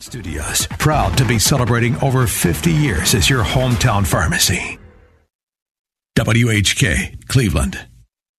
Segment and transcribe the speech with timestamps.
[0.00, 4.78] Studios, proud to be celebrating over 50 years as your hometown pharmacy.
[6.16, 7.86] WHK, Cleveland.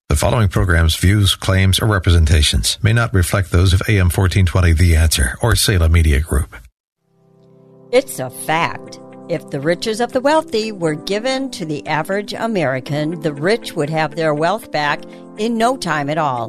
[0.08, 4.96] The following program's views, claims, or representations may not reflect those of AM 1420 The
[4.96, 6.56] Answer or Salem Media Group.
[7.92, 8.98] It's a fact.
[9.28, 13.90] If the riches of the wealthy were given to the average American, the rich would
[13.90, 15.02] have their wealth back
[15.36, 16.48] in no time at all.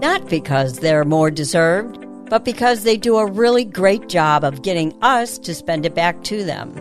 [0.00, 4.94] Not because they're more deserved, but because they do a really great job of getting
[5.02, 6.72] us to spend it back to them.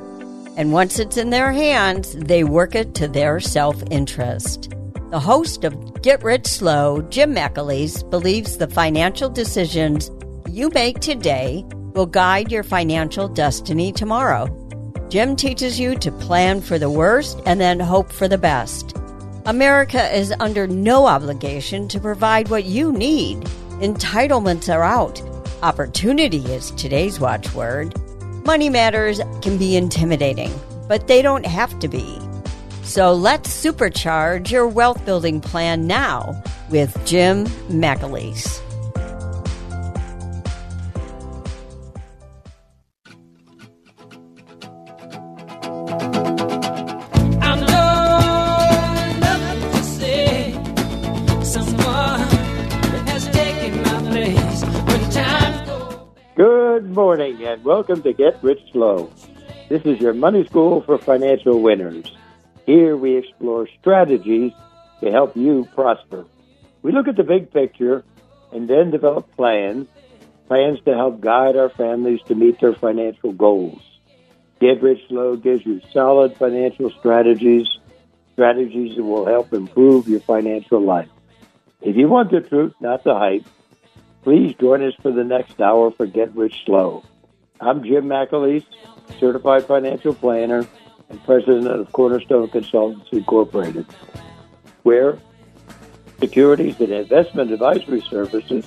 [0.56, 4.72] And once it's in their hands, they work it to their self interest.
[5.10, 10.12] The host of Get Rich Slow, Jim McAleese, believes the financial decisions
[10.48, 14.48] you make today will guide your financial destiny tomorrow.
[15.10, 18.96] Jim teaches you to plan for the worst and then hope for the best.
[19.48, 23.50] America is under no obligation to provide what you need.
[23.82, 25.22] Entitlements are out.
[25.64, 27.96] Opportunity is today's watchword.
[28.46, 30.52] Money matters can be intimidating,
[30.90, 32.20] but they don't have to be.
[32.84, 38.69] So let's supercharge your wealth building plan now with Jim McAleese.
[56.80, 59.12] Good morning and welcome to Get Rich Slow.
[59.68, 62.10] This is your money school for financial winners.
[62.66, 64.54] Here we explore strategies
[65.02, 66.26] to help you prosper.
[66.82, 68.06] We look at the big picture
[68.54, 69.90] and then develop plans,
[70.48, 73.82] plans to help guide our families to meet their financial goals.
[74.62, 77.68] Get Rich Slow gives you solid financial strategies,
[78.32, 81.10] strategies that will help improve your financial life.
[81.82, 83.44] If you want the truth, not the hype,
[84.24, 87.04] Please join us for the next hour for Get Rich Slow.
[87.62, 88.66] I'm Jim McAleese,
[89.18, 90.68] certified financial planner
[91.10, 93.86] and president of Cornerstone Consultants Incorporated,
[94.84, 95.18] where
[96.20, 98.66] securities and investment advisory services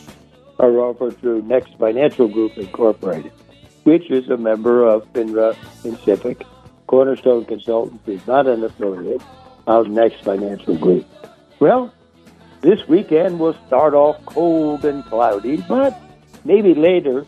[0.58, 3.32] are offered through Next Financial Group Incorporated,
[3.84, 5.54] which is a member of FINRA
[5.84, 6.46] and SIPC.
[6.86, 9.22] Cornerstone Consultants is not an affiliate
[9.66, 11.06] of Next Financial Group.
[11.60, 11.92] Well,
[12.62, 16.00] this weekend will start off cold and cloudy, but
[16.44, 17.26] maybe later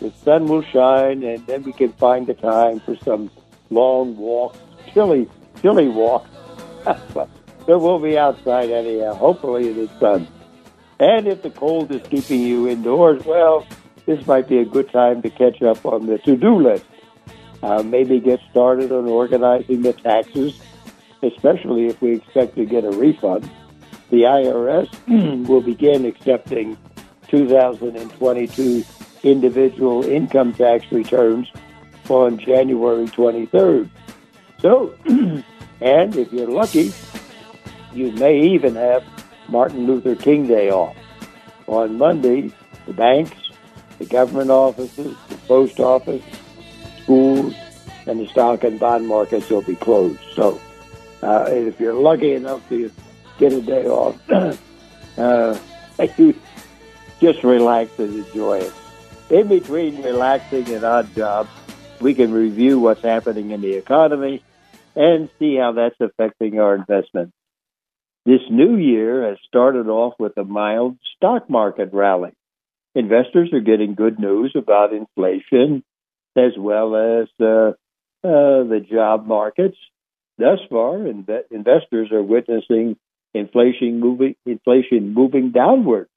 [0.00, 3.30] the sun will shine and then we can find the time for some
[3.68, 4.58] long walks,
[4.92, 5.28] chilly,
[5.60, 6.30] chilly walks.
[6.84, 7.28] but
[7.66, 10.26] we'll be outside anyhow, hopefully in the sun.
[10.98, 13.66] And if the cold is keeping you indoors, well,
[14.06, 16.84] this might be a good time to catch up on the to-do list.
[17.62, 20.60] Uh, maybe get started on organizing the taxes,
[21.22, 23.48] especially if we expect to get a refund
[24.12, 24.88] the IRS
[25.48, 26.76] will begin accepting
[27.28, 28.84] 2022
[29.22, 31.50] individual income tax returns
[32.10, 33.88] on January 23rd.
[34.58, 34.94] So,
[35.80, 36.92] and if you're lucky,
[37.94, 39.02] you may even have
[39.48, 40.94] Martin Luther King Day off.
[41.66, 42.52] On Monday,
[42.84, 43.50] the banks,
[43.98, 46.22] the government offices, the post office,
[47.02, 47.54] schools,
[48.06, 50.20] and the stock and bond markets will be closed.
[50.34, 50.60] So,
[51.22, 52.90] uh, if you're lucky enough to
[53.38, 54.18] get a day off.
[55.18, 55.58] uh,
[56.18, 56.34] you
[57.20, 58.72] just relax and enjoy it.
[59.30, 61.50] In between relaxing and odd jobs,
[62.00, 64.42] we can review what's happening in the economy
[64.94, 67.32] and see how that's affecting our investments.
[68.24, 72.32] This new year has started off with a mild stock market rally.
[72.94, 75.82] Investors are getting good news about inflation
[76.36, 77.70] as well as uh,
[78.24, 79.76] uh, the job markets.
[80.38, 82.96] Thus far, inv- investors are witnessing
[83.34, 86.08] inflation moving inflation moving downward.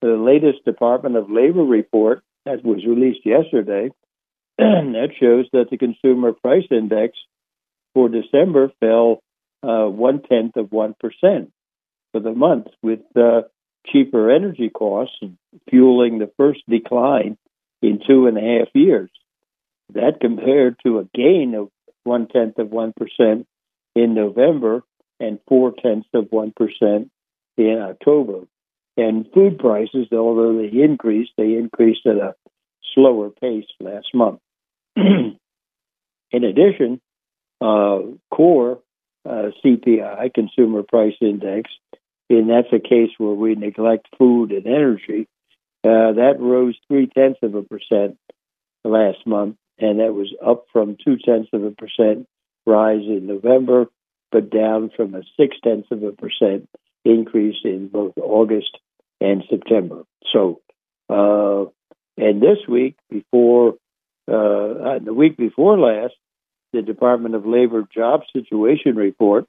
[0.00, 3.90] The latest Department of Labor report that was released yesterday
[4.58, 7.18] that shows that the consumer price index
[7.94, 9.22] for December fell
[9.62, 11.52] uh, one tenth of one percent
[12.12, 13.42] for the month, with uh,
[13.86, 15.16] cheaper energy costs
[15.68, 17.36] fueling the first decline
[17.82, 19.10] in two and a half years.
[19.94, 21.68] That compared to a gain of
[22.04, 23.46] one tenth of one percent
[23.94, 24.82] in November
[25.20, 27.10] and four tenths of 1%
[27.56, 28.46] in October.
[28.96, 32.34] And food prices, although they increased, they increased at a
[32.94, 34.40] slower pace last month.
[34.96, 35.36] In
[36.32, 37.00] addition,
[37.60, 38.00] uh,
[38.30, 38.80] core
[39.28, 41.70] uh, CPI, Consumer Price Index,
[42.28, 45.28] and that's a case where we neglect food and energy,
[45.82, 48.16] uh, that rose three tenths of a percent
[48.84, 52.26] last month, and that was up from two tenths of a percent
[52.66, 53.86] rise in November,
[54.32, 56.68] but down from a six tenths of a percent
[57.04, 58.78] increase in both August
[59.20, 60.04] and September.
[60.32, 60.60] So,
[61.08, 61.70] uh,
[62.16, 63.74] and this week, before
[64.30, 66.14] uh, uh the week before last,
[66.72, 69.46] the Department of Labor job situation report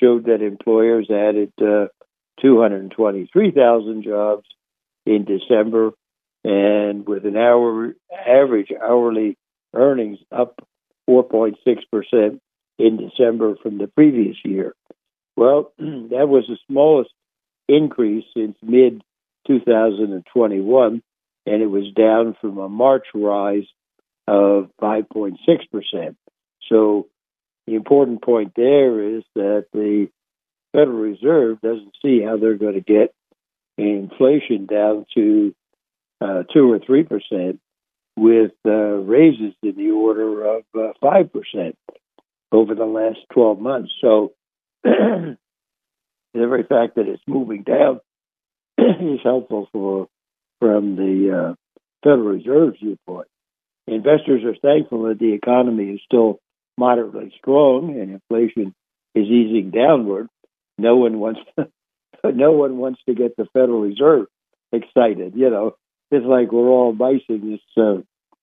[0.00, 1.86] showed that employers added uh,
[2.40, 4.44] 223,000 jobs
[5.06, 5.92] in December,
[6.42, 7.94] and with an hour
[8.26, 9.36] average hourly
[9.74, 10.66] earnings up
[11.08, 11.56] 4.6
[11.90, 12.40] percent
[12.78, 14.74] in December from the previous year.
[15.36, 17.10] Well, that was the smallest
[17.68, 19.02] increase since mid
[19.46, 21.02] 2021,
[21.46, 23.66] and it was down from a March rise
[24.26, 25.36] of 5.6
[25.70, 26.16] percent.
[26.68, 27.08] So
[27.66, 30.08] the important point there is that the
[30.72, 33.14] Federal Reserve doesn't see how they're going to get
[33.76, 35.54] inflation down to
[36.20, 37.60] uh, two or three percent
[38.16, 41.76] with uh, raises in the order of uh, five percent
[42.54, 43.92] over the last twelve months.
[44.00, 44.32] So
[44.84, 45.36] the
[46.34, 48.00] very fact that it's moving down
[48.78, 50.08] is helpful for
[50.60, 51.54] from the uh,
[52.02, 53.28] Federal Reserve's viewpoint.
[53.86, 56.38] Investors are thankful that the economy is still
[56.78, 58.74] moderately strong and inflation
[59.14, 60.28] is easing downward,
[60.78, 61.68] no one wants to,
[62.32, 64.26] no one wants to get the Federal Reserve
[64.72, 65.34] excited.
[65.36, 65.76] You know,
[66.10, 68.02] it's like we're all mice in this uh,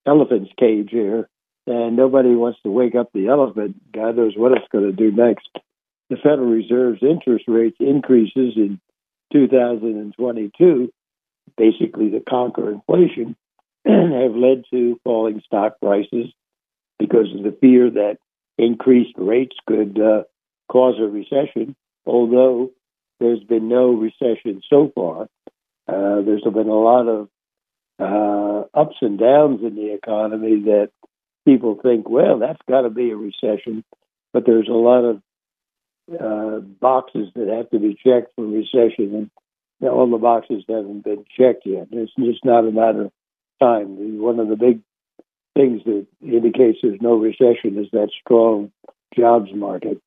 [0.10, 1.28] elephant's cage here,
[1.68, 3.76] and nobody wants to wake up the elephant.
[3.94, 5.48] God knows what it's going to do next.
[6.10, 8.80] The Federal Reserve's interest rates increases in
[9.32, 10.92] 2022,
[11.58, 13.36] basically to conquer inflation,
[13.86, 16.34] have led to falling stock prices
[17.00, 18.18] because of the fear that
[18.58, 20.24] increased rates could uh,
[20.70, 21.76] cause a recession.
[22.06, 22.72] Although
[23.20, 25.24] there's been no recession so far,
[25.88, 27.30] uh, there's been a lot of
[28.00, 30.90] uh, ups and downs in the economy that
[31.46, 33.84] people think, well, that's got to be a recession.
[34.34, 35.22] But there's a lot of
[36.20, 39.32] uh, boxes that have to be checked for recession, and
[39.80, 41.88] you know, all the boxes haven't been checked yet.
[41.92, 43.12] It's just not a matter of
[43.62, 44.20] time.
[44.22, 44.82] One of the big
[45.56, 48.72] things that indicates there's no recession is that strong
[49.16, 50.02] jobs market.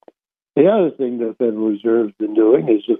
[0.56, 2.96] The other thing the Federal Reserve's been doing is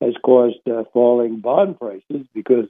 [0.00, 2.66] has caused uh, falling bond prices because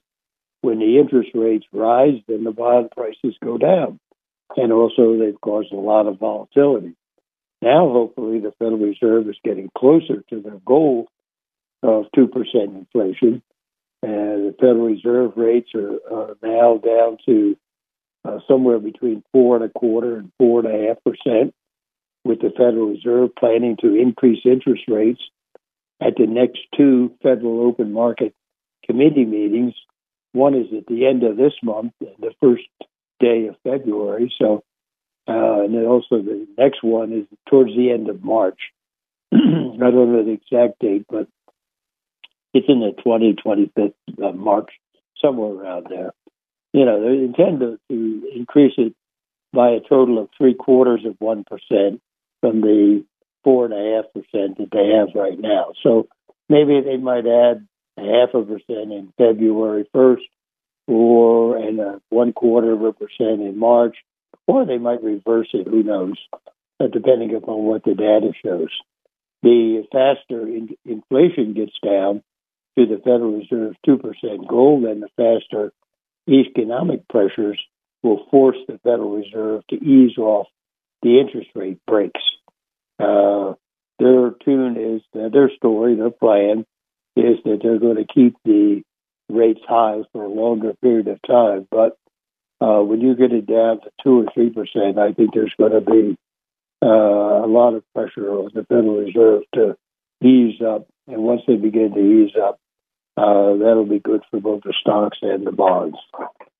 [0.60, 3.98] when the interest rates rise, then the bond prices go down.
[4.56, 6.94] And also, they've caused a lot of volatility.
[7.62, 11.08] Now, hopefully, the Federal Reserve is getting closer to their goal
[11.82, 13.42] of 2% inflation.
[14.02, 17.56] And the Federal Reserve rates are, are now down to
[18.24, 21.54] uh, somewhere between four and a quarter and four and a half percent,
[22.24, 25.20] with the Federal Reserve planning to increase interest rates
[26.00, 28.34] at the next two Federal Open Market
[28.84, 29.74] Committee meetings.
[30.32, 32.64] One is at the end of this month, and the first
[33.20, 34.32] day of February.
[34.38, 34.62] So,
[35.28, 38.58] uh, and then also the next one is towards the end of March.
[39.32, 41.26] I don't know the exact date, but
[42.54, 44.70] it's in the 20, 25th of March,
[45.20, 46.12] somewhere around there
[46.76, 48.94] you know, they intend to, to increase it
[49.50, 52.02] by a total of three quarters of one percent
[52.42, 53.02] from the
[53.44, 55.72] four and a half percent that they have right now.
[55.82, 56.06] So
[56.50, 60.24] maybe they might add a half a percent in February first,
[60.86, 63.96] or and a one quarter of a percent in March,
[64.46, 65.66] or they might reverse it.
[65.66, 66.14] Who knows?
[66.78, 68.68] Uh, depending upon what the data shows.
[69.42, 72.22] The faster in, inflation gets down
[72.78, 75.72] to the Federal Reserve's two percent goal, then the faster
[76.28, 77.58] economic pressures
[78.02, 80.48] will force the Federal Reserve to ease off
[81.02, 82.20] the interest rate breaks.
[82.98, 83.54] Uh,
[83.98, 86.66] their tune is their story, their plan
[87.16, 88.82] is that they're going to keep the
[89.28, 91.66] rates high for a longer period of time.
[91.70, 91.98] But
[92.60, 95.72] uh, when you get it down to two or three percent, I think there's going
[95.72, 96.16] to be
[96.82, 99.76] uh, a lot of pressure on the Federal Reserve to
[100.22, 100.88] ease up.
[101.06, 102.58] And once they begin to ease up,
[103.16, 105.96] uh, that'll be good for both the stocks and the bonds.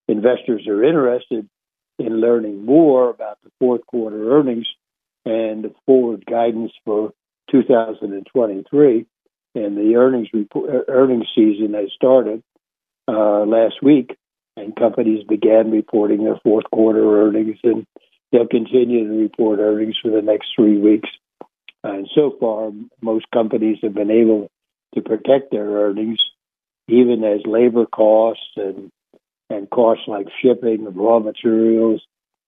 [0.09, 1.49] Investors are interested
[1.99, 4.67] in learning more about the fourth quarter earnings
[5.25, 7.13] and the forward guidance for
[7.51, 9.07] 2023.
[9.55, 12.43] And the earnings report, uh, earnings season has started
[13.09, 14.17] uh, last week,
[14.57, 17.87] and companies began reporting their fourth quarter earnings, and
[18.33, 21.09] they'll continue to report earnings for the next three weeks.
[21.85, 24.51] And so far, most companies have been able
[24.95, 26.19] to protect their earnings
[26.89, 28.91] even as labor costs and
[29.49, 32.03] and costs like shipping and raw materials,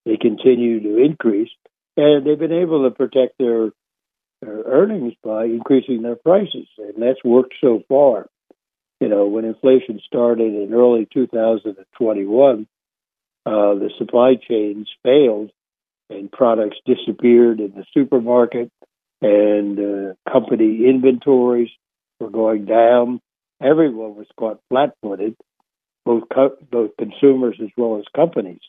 [0.05, 1.49] they continue to increase.
[1.95, 3.71] And they've been able to protect their,
[4.41, 6.67] their earnings by increasing their prices.
[6.77, 8.27] And that's worked so far.
[8.99, 12.67] You know, when inflation started in early 2021,
[13.45, 15.51] uh, the supply chains failed
[16.09, 18.71] and products disappeared in the supermarket
[19.21, 21.69] and uh, company inventories
[22.19, 23.21] were going down.
[23.61, 25.35] Everyone was caught flat-footed,
[26.05, 28.61] both co- both consumers as well as companies.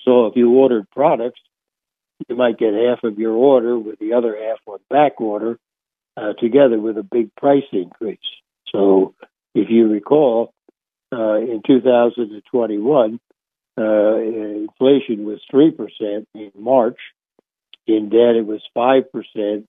[0.00, 1.40] So if you ordered products,
[2.28, 5.58] you might get half of your order with the other half on back order,
[6.16, 8.18] uh, together with a big price increase.
[8.74, 9.14] So
[9.54, 10.52] if you recall,
[11.12, 13.20] uh, in 2021,
[13.76, 16.98] uh, inflation was 3% in March.
[17.86, 19.64] In debt, it was 5%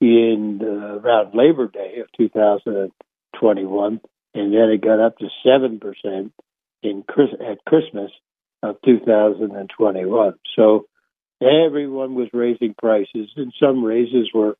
[0.00, 4.00] in uh, around Labor Day of 2021,
[4.34, 6.30] and then it got up to 7%
[6.82, 7.04] in
[7.40, 8.10] at Christmas
[8.62, 10.34] of 2021.
[10.54, 10.86] So
[11.42, 14.56] everyone was raising prices, and some raises were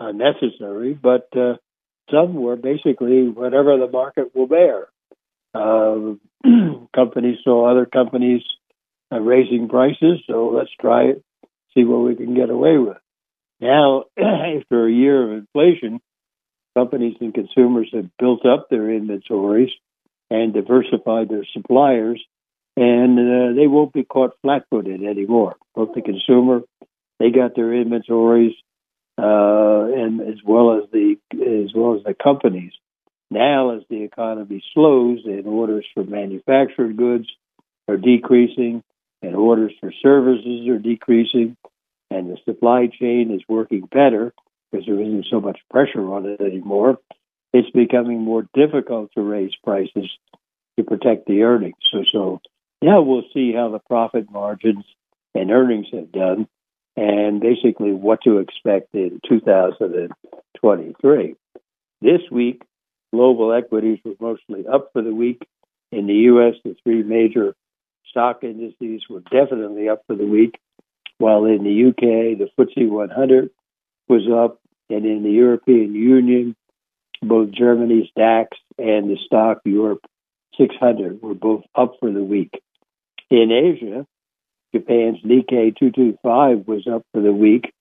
[0.00, 1.54] unnecessary, but uh,
[2.10, 4.88] some were basically whatever the market will bear.
[5.54, 6.14] Uh,
[6.94, 8.42] companies saw other companies
[9.12, 11.24] uh, raising prices, so let's try it,
[11.74, 12.96] see what we can get away with.
[13.60, 16.00] Now, after a year of inflation,
[16.76, 19.70] companies and consumers have built up their inventories
[20.30, 22.22] and diversified their suppliers,
[22.76, 25.56] and uh, they won't be caught flat-footed anymore.
[25.74, 26.60] Both the consumer,
[27.18, 28.54] they got their inventories,
[29.22, 32.72] uh, and as well as the as well as the companies.
[33.30, 37.28] Now, as the economy slows and orders for manufactured goods
[37.86, 38.82] are decreasing,
[39.22, 41.56] and orders for services are decreasing,
[42.10, 44.32] and the supply chain is working better
[44.70, 46.98] because there isn't so much pressure on it anymore,
[47.52, 50.08] it's becoming more difficult to raise prices
[50.78, 51.74] to protect the earnings.
[51.92, 52.40] So, so
[52.82, 54.84] now we'll see how the profit margins
[55.34, 56.48] and earnings have done,
[56.96, 61.34] and basically what to expect in 2023.
[62.02, 62.62] This week,
[63.12, 65.42] global equities were mostly up for the week.
[65.92, 67.54] In the U.S., the three major
[68.08, 70.58] stock indices were definitely up for the week,
[71.18, 73.50] while in the UK, the FTSE 100
[74.08, 76.56] was up, and in the European Union,
[77.22, 80.06] both Germany's DAX and the STOXX Europe
[80.56, 82.62] 600 were both up for the week.
[83.30, 84.06] In Asia,
[84.74, 87.72] Japan's Nikkei 225 was up for the week,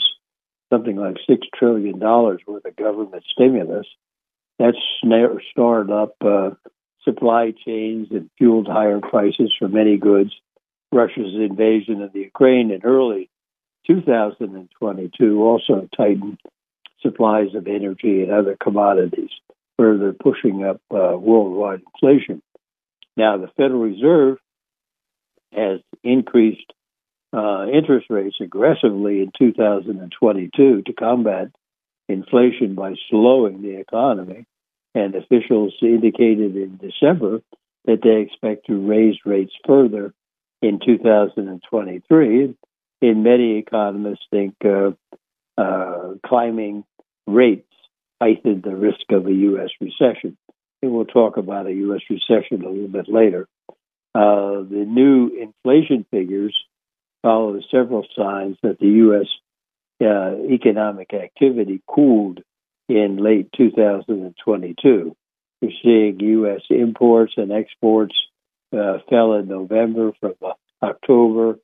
[0.71, 3.87] something like six trillion dollars worth of government stimulus.
[4.59, 4.75] That
[5.51, 6.51] started up uh,
[7.03, 10.31] supply chains and fueled higher prices for many goods.
[10.91, 13.29] Russia's invasion of the Ukraine in early
[13.87, 16.39] 2022 also tightened
[17.01, 19.29] supplies of energy and other commodities,
[19.77, 22.41] further pushing up uh, worldwide inflation.
[23.17, 24.37] Now, the Federal Reserve
[25.53, 26.71] has increased
[27.33, 31.49] uh, interest rates aggressively in 2022 to combat
[32.07, 34.45] inflation by slowing the economy.
[34.93, 37.41] And officials indicated in December
[37.83, 40.13] that they expect to raise rates further
[40.61, 42.55] in 2023.
[43.01, 44.91] And many economists think uh,
[45.57, 46.85] uh, climbing
[47.27, 47.67] rates
[48.21, 49.69] heightened the risk of a U.S.
[49.81, 50.37] recession.
[50.81, 52.01] And we'll talk about a U.S.
[52.09, 53.47] recession a little bit later.
[54.13, 56.55] Uh, the new inflation figures
[57.21, 59.27] follow several signs that the U.S.
[60.01, 62.41] Uh, economic activity cooled
[62.87, 65.15] in late 2022.
[65.61, 66.61] We're seeing U.S.
[66.69, 68.15] imports and exports
[68.73, 70.51] uh, fell in November from uh,
[70.83, 71.57] October.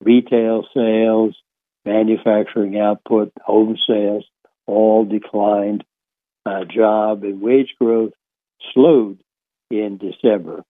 [0.00, 1.36] Retail sales,
[1.84, 4.24] manufacturing output, home sales
[4.66, 5.84] all declined.
[6.44, 8.12] Uh, job and wage growth
[8.74, 9.22] slowed
[9.70, 10.64] in December.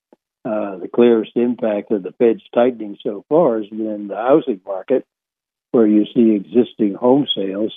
[0.44, 5.06] Uh, the clearest impact of the Fed's tightening so far has been the housing market,
[5.70, 7.72] where you see existing home sales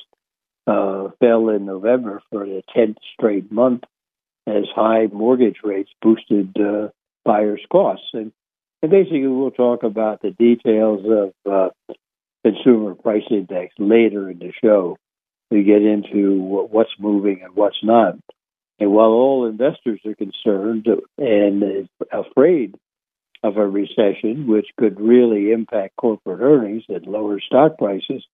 [0.68, 3.84] uh, fell in November for the 10th straight month
[4.48, 6.90] as high mortgage rates boosted uh,
[7.24, 8.08] buyers' costs.
[8.14, 8.32] And,
[8.82, 11.94] and basically, we'll talk about the details of uh,
[12.44, 14.98] consumer price index later in the show.
[15.52, 18.16] We get into what's moving and what's not.
[18.80, 20.88] And while all investors are concerned
[21.18, 22.76] and afraid
[23.44, 28.26] of a recession, which could really impact corporate earnings and lower stock prices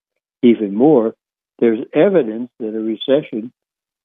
[0.42, 1.14] even more,
[1.60, 3.52] there's evidence that a recession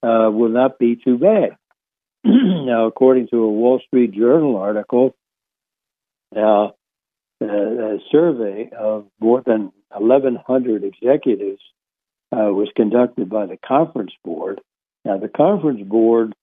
[0.03, 1.57] uh, will not be too bad.
[2.25, 5.15] now, according to a Wall Street Journal article,
[6.35, 6.69] uh,
[7.41, 11.61] a survey of more than 1,100 executives
[12.33, 14.61] uh, was conducted by the Conference Board.
[15.05, 16.35] Now, the Conference Board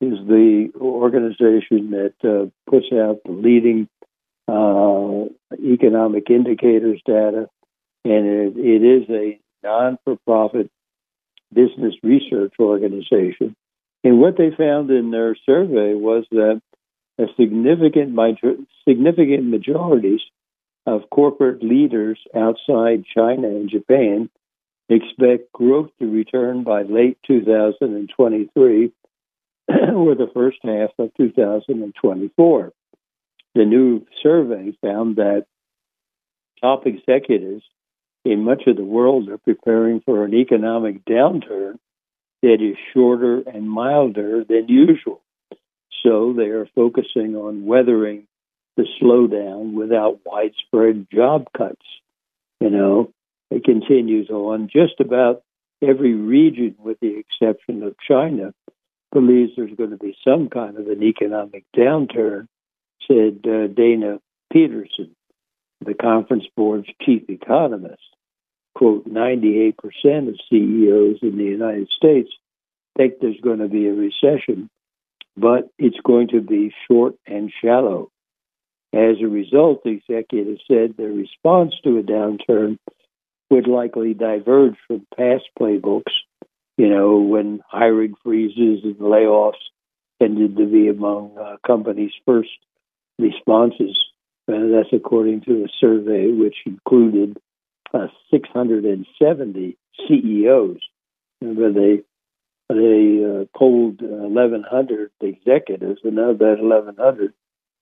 [0.00, 3.88] is the organization that uh, puts out the leading
[4.46, 5.24] uh,
[5.64, 7.48] economic indicators data,
[8.04, 10.70] and it, it is a non for profit
[11.52, 13.54] business research organization.
[14.02, 16.60] And what they found in their survey was that
[17.18, 18.14] a significant
[18.86, 20.20] significant majorities
[20.86, 24.28] of corporate leaders outside China and Japan
[24.88, 28.92] expect growth to return by late 2023
[29.68, 32.72] or the first half of 2024.
[33.54, 35.46] The new survey found that
[36.60, 37.62] top executives
[38.24, 41.78] in much of the world are preparing for an economic downturn
[42.42, 45.22] that is shorter and milder than usual.
[46.02, 48.26] So they are focusing on weathering
[48.76, 51.86] the slowdown without widespread job cuts.
[52.60, 53.13] You know,
[53.50, 54.68] it continues on.
[54.72, 55.42] Just about
[55.82, 58.52] every region, with the exception of China,
[59.12, 62.48] believes there's going to be some kind of an economic downturn,
[63.06, 64.18] said uh, Dana
[64.52, 65.14] Peterson,
[65.84, 68.02] the conference board's chief economist
[68.74, 69.74] quote, 98%
[70.28, 72.30] of CEOs in the United States
[72.96, 74.68] think there's going to be a recession,
[75.36, 78.10] but it's going to be short and shallow.
[78.92, 82.78] As a result, the executive said their response to a downturn
[83.54, 86.12] would likely diverge from past playbooks,
[86.76, 89.62] you know, when hiring freezes and layoffs
[90.20, 92.50] tended to be among uh, companies' first
[93.18, 93.96] responses.
[94.48, 97.38] Uh, that's according to a survey which included
[97.94, 100.80] uh, 670 CEOs.
[101.40, 102.02] Remember, they
[102.68, 107.32] they uh, polled 1,100 executives, and of that 1,100,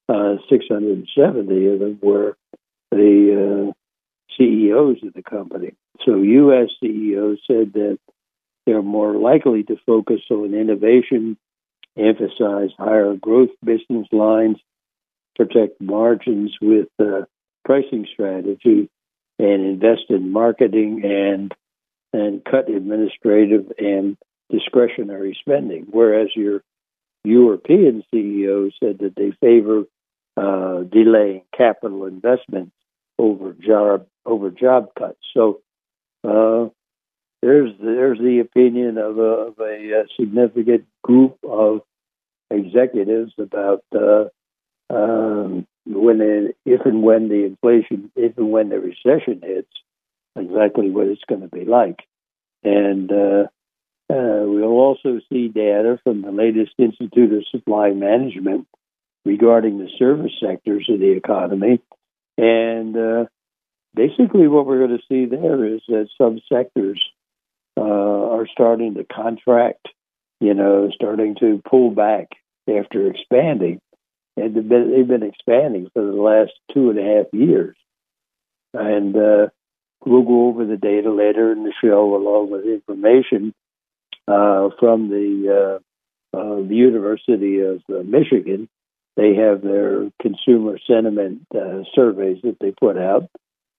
[0.08, 2.36] uh, 670 of them were
[2.90, 3.72] the uh,
[4.36, 5.74] CEOs of the company.
[6.04, 6.68] So, U.S.
[6.80, 7.98] CEOs said that
[8.66, 11.36] they're more likely to focus on innovation,
[11.96, 14.58] emphasize higher growth business lines,
[15.36, 17.22] protect margins with uh,
[17.64, 18.88] pricing strategy,
[19.38, 21.52] and invest in marketing and
[22.14, 24.18] and cut administrative and
[24.50, 25.86] discretionary spending.
[25.90, 26.62] Whereas your
[27.24, 29.84] European CEO said that they favor
[30.36, 32.72] uh, delaying capital investments
[33.22, 35.18] over job over job cuts.
[35.32, 35.60] So
[36.24, 36.68] uh,
[37.40, 41.82] there's there's the opinion of a, of a, significant group of
[42.50, 44.24] executives about uh,
[44.90, 49.72] um, when if and when the inflation, if and when the recession hits,
[50.36, 52.00] exactly what it's going to be like.
[52.64, 53.44] And uh,
[54.10, 58.66] uh, we'll also see data from the latest Institute of Supply Management
[59.24, 61.80] regarding the service sectors of the economy.
[62.38, 63.24] And uh,
[63.94, 67.02] basically, what we're going to see there is that some sectors
[67.76, 69.86] uh, are starting to contract,
[70.40, 72.28] you know, starting to pull back
[72.68, 73.80] after expanding
[74.36, 77.76] and they've been, they've been expanding for the last two and a half years.
[78.72, 79.48] And uh,
[80.04, 83.52] we'll go over the data later in the show, along with information
[84.26, 85.78] uh, from the,
[86.34, 88.68] uh, uh the University of Michigan.
[89.16, 93.28] They have their consumer sentiment uh, surveys that they put out,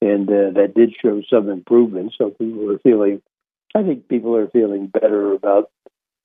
[0.01, 2.13] and that did show some improvement.
[2.17, 3.21] So people are feeling,
[3.75, 5.71] I think people are feeling better about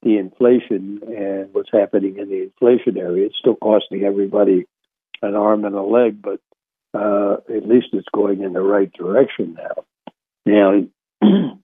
[0.02, 3.26] the inflation and what's happening in the inflation area.
[3.26, 4.66] It's still costing everybody
[5.22, 6.40] an arm and a leg, but
[6.94, 9.84] uh, at least it's going in the right direction now.
[10.46, 10.86] Now,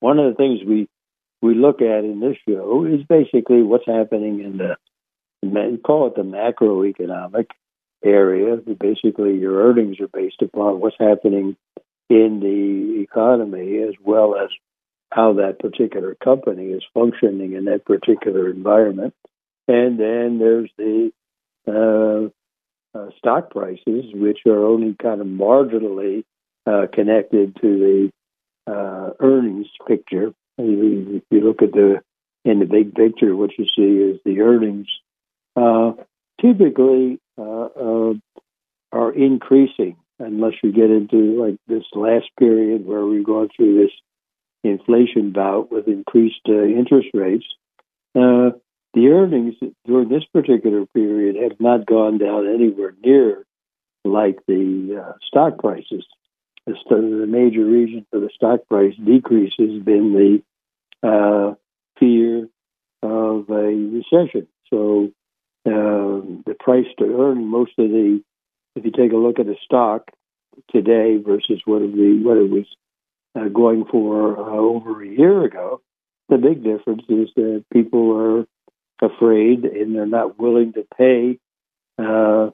[0.00, 0.88] one of the things we
[1.42, 4.76] we look at in this show is basically what's happening in the
[5.82, 7.46] call it the macroeconomic
[8.04, 8.56] area.
[8.56, 11.56] Basically, your earnings are based upon what's happening
[12.10, 14.50] in the economy as well as
[15.10, 19.14] how that particular company is functioning in that particular environment.
[19.68, 21.12] And then there's the
[21.66, 26.24] uh, uh, stock prices, which are only kind of marginally
[26.66, 28.10] uh, connected to
[28.66, 30.34] the uh, earnings picture.
[30.58, 32.00] If you look at the
[32.44, 34.86] in the big picture, what you see is the earnings
[36.40, 38.14] typically uh,
[38.92, 43.90] are increasing unless you get into like this last period where we're going through this
[44.62, 47.44] inflation bout with increased uh, interest rates.
[48.14, 48.50] Uh,
[48.94, 53.44] the earnings during this particular period have not gone down anywhere near
[54.04, 56.06] like the uh, stock prices.
[56.66, 60.42] The, major reason for the stock price decrease has been
[61.02, 61.54] the uh,
[61.98, 62.48] fear
[63.02, 64.46] of a recession.
[64.70, 65.23] So uh,
[65.64, 68.22] the price to earn most of the,
[68.76, 70.10] if you take a look at a stock
[70.70, 71.90] today versus what it,
[72.24, 72.66] what it was
[73.34, 75.80] uh, going for uh, over a year ago,
[76.28, 78.46] the big difference is that people are
[79.04, 81.38] afraid and they're not willing to pay
[81.98, 82.50] uh,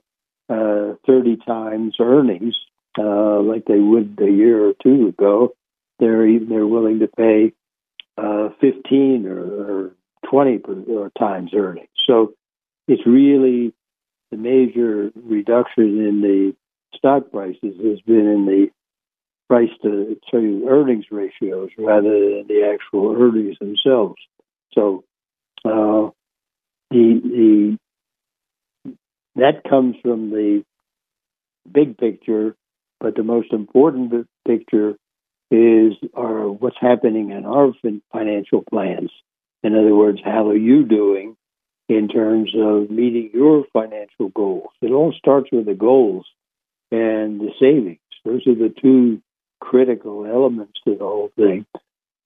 [0.48, 2.54] uh, 30 times earnings
[2.98, 5.54] uh, like they would a year or two ago.
[5.98, 7.52] They're they're willing to pay
[8.18, 9.90] uh, 15 or, or
[10.28, 11.88] 20 per, times earnings.
[12.06, 12.34] So
[12.90, 13.72] it's really
[14.32, 16.56] the major reduction in the
[16.96, 18.68] stock prices has been in the
[19.48, 24.16] price to, to earnings ratios rather than the actual earnings themselves.
[24.74, 25.04] So
[25.64, 26.10] uh,
[26.90, 27.78] the the
[29.36, 30.64] that comes from the
[31.70, 32.56] big picture,
[32.98, 34.96] but the most important picture
[35.52, 37.72] is our what's happening in our
[38.12, 39.10] financial plans.
[39.62, 41.36] In other words, how are you doing
[41.90, 44.70] in terms of meeting your financial goals?
[44.80, 46.24] It all starts with the goals
[46.92, 47.98] and the savings.
[48.24, 49.20] Those are the two
[49.60, 51.66] critical elements to the whole thing.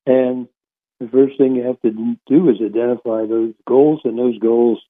[0.06, 0.48] And
[1.00, 1.90] the first thing you have to
[2.26, 4.82] do is identify those goals, and those goals,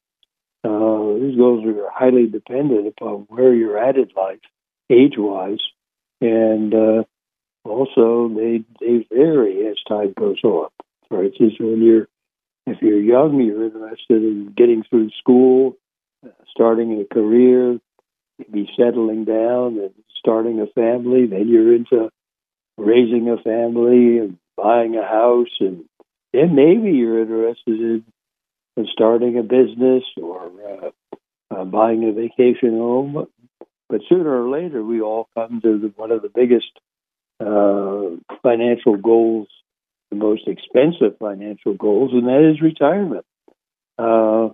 [0.64, 4.40] uh, those goals are highly dependent upon where you're at in life,
[4.90, 5.60] age-wise,
[6.20, 7.04] and uh,
[7.64, 10.68] also they they vary as time goes on.
[11.08, 12.08] For instance, when you're
[12.66, 15.77] if you're young, you're interested in getting through school,
[16.24, 17.79] uh, starting a career,
[18.38, 21.27] maybe settling down and starting a family.
[21.27, 22.11] Then you're into
[22.79, 25.85] raising a family and buying a house, and
[26.33, 28.05] then maybe you're interested in,
[28.77, 30.90] in starting a business or uh,
[31.55, 33.27] uh, buying a vacation home.
[33.88, 36.70] But sooner or later, we all come to the, one of the biggest
[37.40, 39.48] uh, financial goals,
[40.14, 43.24] the most expensive financial goals, and that is retirement.
[43.98, 44.50] Uh,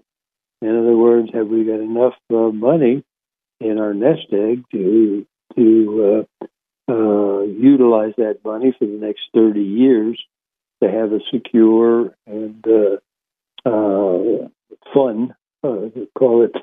[0.63, 3.03] in other words, have we got enough uh, money
[3.61, 9.61] in our nest egg to to uh, uh, utilize that money for the next 30
[9.61, 10.21] years
[10.83, 14.49] to have a secure and uh, uh,
[14.95, 15.35] fun,
[16.17, 16.55] call it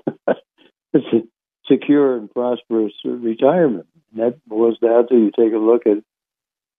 [1.68, 3.88] secure and prosperous retirement.
[4.12, 6.04] And that boils down to you take a look at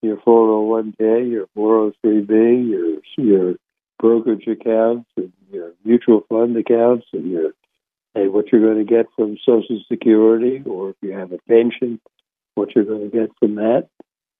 [0.02, 3.54] your 401k, your 403b, your your
[3.98, 7.52] brokerage accounts, and your mutual fund accounts, and your
[8.14, 12.00] and what you're going to get from Social Security, or if you have a pension,
[12.54, 13.88] what you're going to get from that.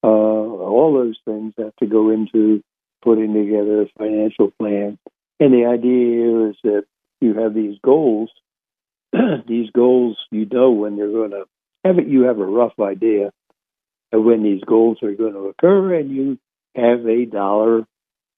[0.03, 2.63] Uh, all those things have to go into
[3.03, 4.99] putting together a financial plan.
[5.41, 6.85] And the idea here is that
[7.21, 8.31] you have these goals.
[9.47, 11.45] these goals, you know when they're going to
[11.85, 12.07] have it.
[12.07, 13.33] You have a rough idea
[14.13, 16.39] when these goals are going to occur, and you
[16.75, 17.87] have a dollar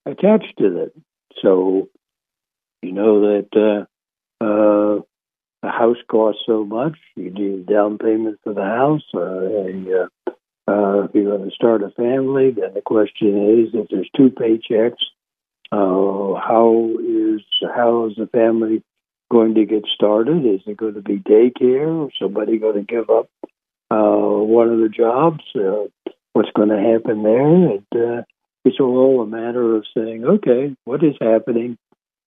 [0.07, 0.97] attached to it.
[1.43, 1.89] So
[2.83, 3.87] you know that
[4.41, 5.01] uh, uh,
[5.63, 6.97] a house costs so much.
[7.17, 9.03] You need down payment for the house.
[9.15, 10.33] Uh, and, uh,
[10.69, 14.31] uh, if you're going to start a family, then the question is if there's two
[14.31, 15.03] paychecks,
[15.73, 17.41] uh, how is
[17.75, 18.83] how is the family
[19.31, 20.47] going to get started?
[20.47, 23.29] Is it going to be daycare, or somebody going to give up
[23.91, 25.43] uh, one of the jobs?
[25.55, 25.89] Uh,
[26.33, 27.47] what's going to happen there?
[27.47, 28.23] And uh,
[28.65, 31.79] it's all a matter of saying, okay, what is happening?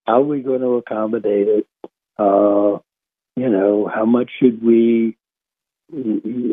[0.06, 1.68] How are we going to accommodate it?
[2.18, 2.80] Uh,
[3.36, 5.18] you know, how much should we,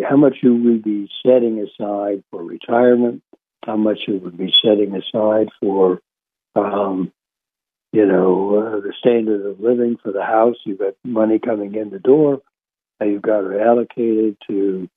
[0.09, 3.23] how much should we be setting aside for retirement?
[3.67, 6.01] How much should we be setting aside for
[6.55, 7.13] um,
[7.93, 10.57] you know, uh, the standard of living for the house.
[10.65, 12.41] You've got money coming in the door.
[13.07, 14.89] You've got it allocated to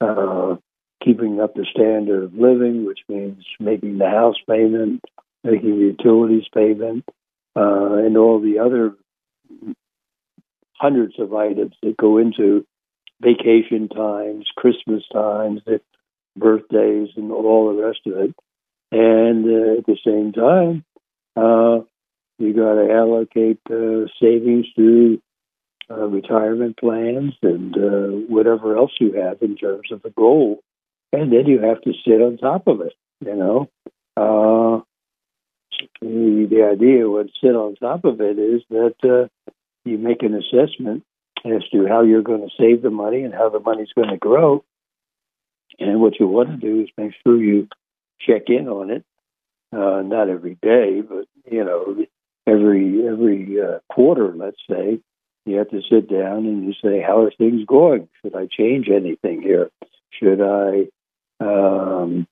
[0.00, 0.56] uh,
[1.04, 5.02] keeping up the standard of living, which means making the house payment,
[5.44, 7.04] making the utilities payment,
[7.56, 8.94] uh, and all the other
[10.74, 12.64] hundreds of items that go into
[13.20, 15.60] vacation times, Christmas times,
[16.36, 18.34] birthdays, and all the rest of it.
[18.92, 20.84] And uh, at the same time,
[21.36, 21.84] uh,
[22.38, 25.20] you got to allocate uh, savings to
[25.90, 30.60] uh, retirement plans and uh, whatever else you have in terms of the goal,
[31.12, 32.94] and then you have to sit on top of it.
[33.24, 33.70] You know,
[34.16, 34.80] uh,
[36.00, 39.52] the, the idea would sit on top of it is that uh,
[39.84, 41.04] you make an assessment
[41.44, 44.16] as to how you're going to save the money and how the money's going to
[44.16, 44.64] grow.
[45.78, 47.68] And what you want to do is make sure you
[48.20, 49.04] check in on it,
[49.72, 51.96] uh, not every day, but you know,
[52.46, 55.00] every every uh, quarter, let's say.
[55.46, 58.08] You have to sit down and you say, "How are things going?
[58.22, 59.70] Should I change anything here?
[60.10, 60.88] Should I
[61.40, 62.26] um,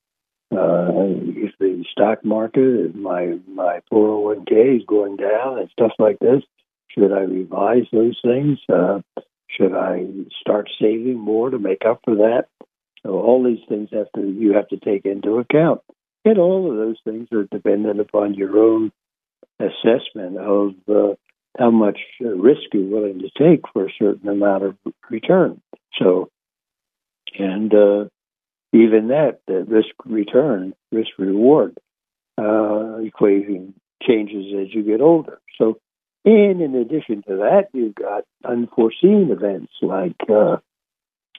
[0.51, 0.89] uh,
[1.37, 6.43] if the stock market, if my my 401k is going down and stuff like this,
[6.89, 8.59] should I revise those things?
[8.73, 9.01] Uh,
[9.49, 10.07] should I
[10.41, 12.47] start saving more to make up for that?
[13.03, 15.81] So all these things have to you have to take into account,
[16.25, 18.91] and all of those things are dependent upon your own
[19.61, 21.15] assessment of uh,
[21.57, 24.77] how much risk you're willing to take for a certain amount of
[25.11, 25.61] return.
[25.99, 26.31] So,
[27.39, 28.05] and uh,
[28.73, 31.79] even that, the risk return, risk reward
[32.39, 35.41] uh, equation changes as you get older.
[35.59, 35.79] So,
[36.25, 40.59] and in addition to that, you've got unforeseen events like uh,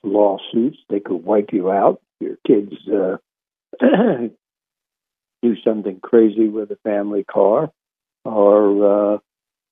[0.04, 0.78] lawsuits.
[0.90, 2.02] They could wipe you out.
[2.20, 3.18] Your kids uh,
[5.42, 7.72] do something crazy with a family car,
[8.26, 9.18] or uh,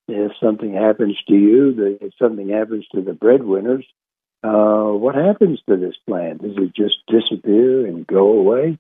[0.08, 3.86] if something happens to you, if something happens to the breadwinners,
[4.44, 6.38] uh, what happens to this plan?
[6.38, 8.78] Does it just disappear and go away?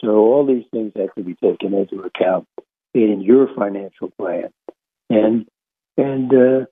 [0.00, 2.46] So all these things have to be taken into account
[2.94, 4.50] in your financial plan,
[5.10, 5.46] and
[5.96, 6.66] and uh,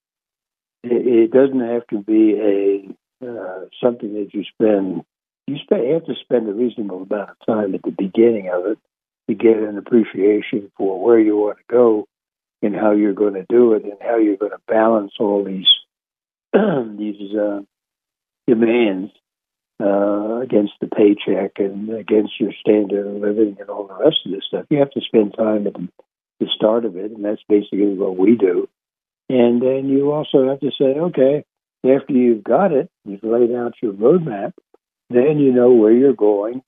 [0.83, 5.03] it, doesn't have to be a uh, something that you spend.
[5.47, 8.66] You spend you have to spend a reasonable amount of time at the beginning of
[8.66, 8.79] it
[9.29, 12.07] to get an appreciation for where you want to go
[12.62, 15.68] and how you're going to do it and how you're going to balance all these
[16.53, 17.61] these uh,
[18.47, 19.12] demands
[19.81, 24.33] uh, against the paycheck and against your standard of living and all the rest of
[24.33, 24.66] this stuff.
[24.71, 28.37] You have to spend time at the start of it, and that's basically what we
[28.37, 28.68] do.
[29.29, 31.44] And then you also have to say, okay,
[31.85, 34.53] after you've got it, you've laid out your roadmap,
[35.11, 36.62] then you know where you're going,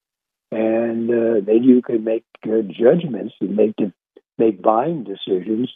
[0.52, 3.92] and uh, then you can make uh, judgments and make de-
[4.40, 5.70] make buying decisions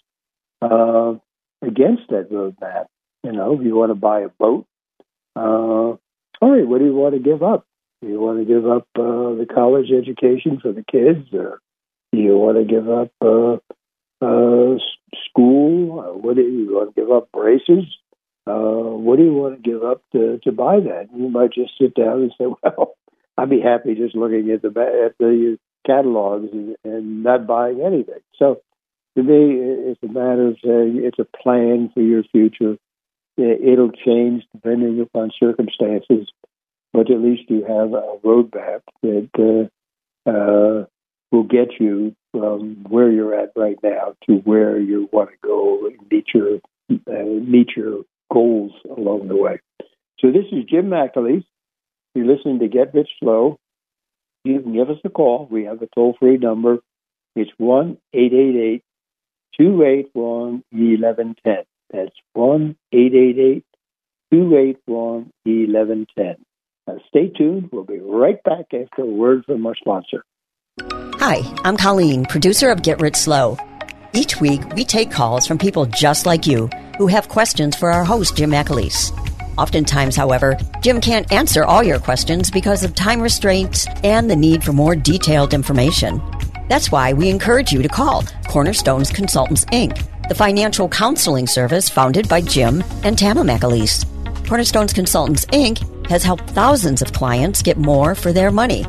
[0.62, 1.14] uh,
[1.62, 2.86] against that roadmap.
[3.22, 4.66] You know, if you want to buy a boat,
[5.36, 5.96] uh,
[6.40, 7.66] right, what do you want to give up?
[8.02, 11.60] Do you want to give up uh, the college education for the kids, or
[12.12, 13.54] do you want to give up uh,
[14.24, 14.78] uh,
[15.28, 16.00] school?
[16.00, 17.84] Uh, what do you want to give up braces?
[18.46, 21.08] Uh, what do you want to give up to, to buy that?
[21.16, 22.94] You might just sit down and say, "Well,
[23.38, 26.48] I'd be happy just looking at the at the catalogs
[26.84, 28.60] and, not buying anything." So,
[29.16, 29.56] to me,
[29.90, 32.76] it's a matter of saying it's a plan for your future
[33.36, 36.28] it'll change depending upon circumstances,
[36.92, 39.28] but at least you have a roadmap that
[40.26, 40.86] uh, uh,
[41.30, 45.86] will get you from where you're at right now to where you want to go
[45.86, 46.58] and meet your
[46.90, 49.58] uh, meet your goals along the way.
[50.20, 51.44] So this is Jim McAleese.
[52.14, 53.58] You're listening to Get Rich Slow.
[54.44, 55.48] You can give us a call.
[55.50, 56.78] We have a toll free number.
[57.34, 58.82] It's one eight eight eight
[59.58, 61.64] two eight one eleven ten.
[61.94, 63.64] That's 1 888
[64.32, 66.36] 281 1110.
[66.86, 67.70] Now uh, stay tuned.
[67.72, 70.24] We'll be right back after a word from our sponsor.
[70.82, 73.56] Hi, I'm Colleen, producer of Get Rich Slow.
[74.12, 78.04] Each week, we take calls from people just like you who have questions for our
[78.04, 79.12] host, Jim McAleese.
[79.58, 84.64] Oftentimes, however, Jim can't answer all your questions because of time restraints and the need
[84.64, 86.22] for more detailed information.
[86.68, 92.28] That's why we encourage you to call Cornerstones Consultants, Inc the financial counseling service founded
[92.28, 94.06] by Jim and Tama McAleese.
[94.48, 96.06] Cornerstones Consultants, Inc.
[96.06, 98.84] has helped thousands of clients get more for their money.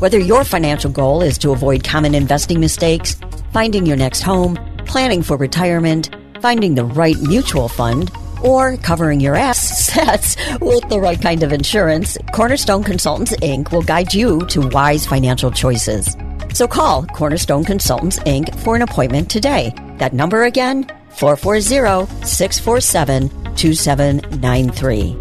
[0.00, 3.16] Whether your financial goal is to avoid common investing mistakes,
[3.52, 8.10] finding your next home, planning for retirement, finding the right mutual fund,
[8.44, 13.72] or covering your assets with the right kind of insurance, Cornerstone Consultants Inc.
[13.72, 16.16] will guide you to wise financial choices.
[16.52, 18.54] So call Cornerstone Consultants Inc.
[18.60, 19.72] for an appointment today.
[19.98, 25.16] That number again, 440 647 2793.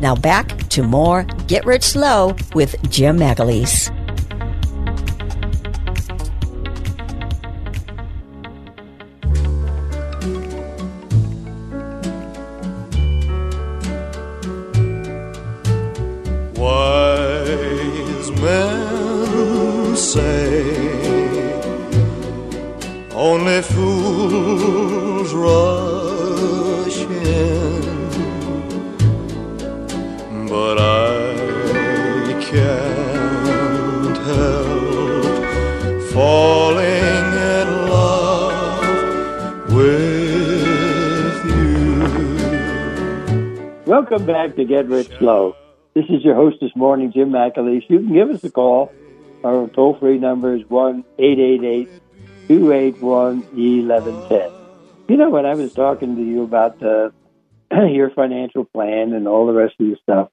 [0.00, 3.97] Now back to more Get Rich Slow with Jim McAleese.
[44.10, 45.54] Welcome back to Get Rich Slow.
[45.92, 47.82] This is your host this morning, Jim McAleese.
[47.90, 48.90] You can give us a call.
[49.44, 51.90] Our toll free number is 1 888
[52.48, 54.50] 281 1110.
[55.10, 57.10] You know, when I was talking to you about uh,
[57.86, 60.30] your financial plan and all the rest of the stuff,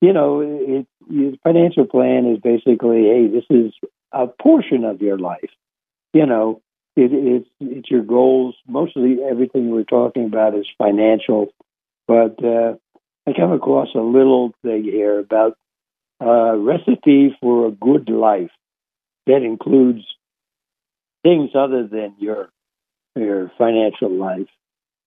[0.00, 3.74] you know, it, your financial plan is basically, hey, this is
[4.10, 5.50] a portion of your life.
[6.14, 6.62] You know,
[6.96, 8.56] it, it's it's your goals.
[8.66, 11.48] Mostly everything we're talking about is financial,
[12.06, 12.76] but uh,
[13.28, 15.54] I come across a little thing here about
[16.18, 18.50] a recipe for a good life
[19.26, 20.02] that includes
[21.22, 22.48] things other than your
[23.14, 24.48] your financial life.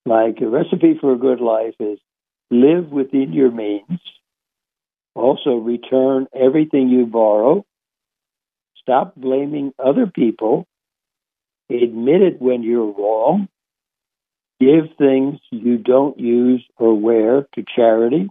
[0.06, 1.98] Like a recipe for a good life is
[2.52, 4.00] live within your means.
[5.16, 7.66] Also return everything you borrow.
[8.82, 10.68] Stop blaming other people.
[11.72, 13.48] Admit it when you're wrong.
[14.62, 18.30] Give things you don't use or wear to charity.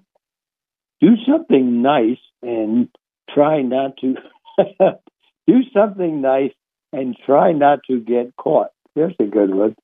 [1.00, 2.88] Do something nice and
[3.34, 4.14] try not to
[5.48, 6.52] do something nice
[6.92, 8.68] and try not to get caught.
[8.94, 9.74] There's a good one.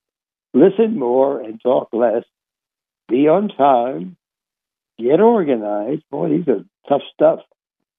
[0.55, 2.23] Listen more and talk less.
[3.09, 4.17] Be on time.
[5.01, 6.05] Get organized.
[6.13, 7.41] Boy, these are tough stuff.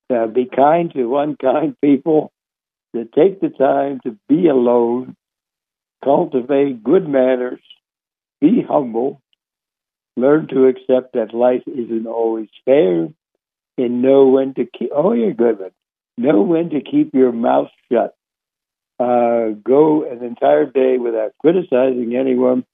[0.10, 2.32] Uh, be kind to unkind people.
[2.96, 5.18] To take the time to be alone.
[6.02, 7.60] Cultivate good manners.
[8.42, 9.22] Be humble.
[10.16, 13.10] Learn to accept that life isn't always fair.
[13.78, 14.90] And know when to keep.
[14.94, 15.72] Oh, you're good one.
[16.18, 18.16] Know when to keep your mouth shut
[19.00, 22.66] uh, go an entire day without criticizing anyone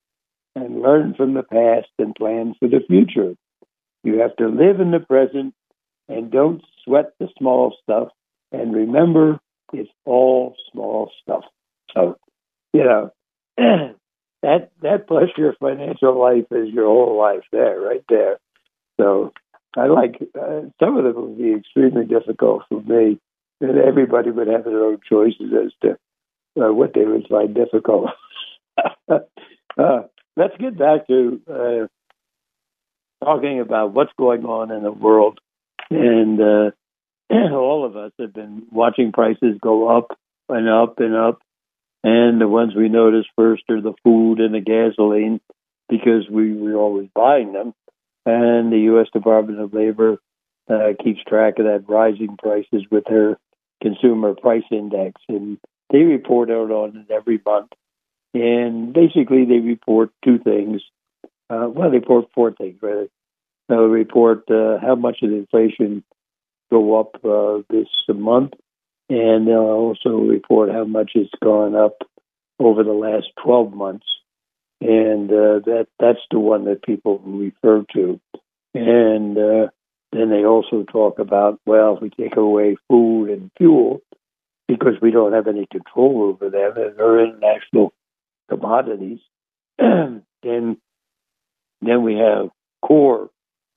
[0.56, 3.34] and learn from the past and plan for the future.
[4.04, 5.54] You have to live in the present
[6.08, 8.10] and don't sweat the small stuff.
[8.52, 9.40] And remember,
[9.74, 11.44] it's all small stuff.
[11.94, 12.18] So,
[12.74, 13.12] you know,
[14.44, 18.38] that that plus your financial life is your whole life there, right there.
[19.00, 19.34] So,
[19.76, 23.20] I like uh, some of them would be extremely difficult for me,
[23.60, 25.92] and everybody would have their own choices as to
[26.62, 28.10] uh, what they would find difficult.
[29.10, 30.02] uh,
[30.38, 31.88] let's get back to uh,
[33.26, 35.40] talking about what's going on in the world.
[35.90, 36.72] And uh,
[37.32, 40.18] all of us have been watching prices go up
[40.50, 41.40] and up and up.
[42.04, 45.40] And the ones we notice first are the food and the gasoline
[45.88, 47.74] because we, we're always buying them.
[48.26, 49.08] And the U.S.
[49.14, 50.18] Department of Labor
[50.70, 53.38] uh, keeps track of that rising prices with their
[53.82, 55.22] consumer price index.
[55.30, 55.58] And
[55.92, 57.72] they report out on it every month.
[58.34, 60.82] And basically, they report two things.
[61.50, 63.08] Uh, well, they report four things, rather.
[63.70, 66.04] They report uh, how much of the inflation
[66.72, 68.54] go up uh, this month,
[69.14, 71.98] and they'll also report how much it's gone up
[72.58, 74.08] over the last 12 months.
[74.82, 78.20] And uh, that that's the one that people refer to.
[78.74, 79.68] And uh,
[80.12, 84.02] then they also talk about, well, if we take away food and fuel,
[84.68, 87.94] because we don't have any control over them and they're international
[88.50, 89.20] commodities.
[89.78, 92.50] then, then we have
[92.82, 93.30] core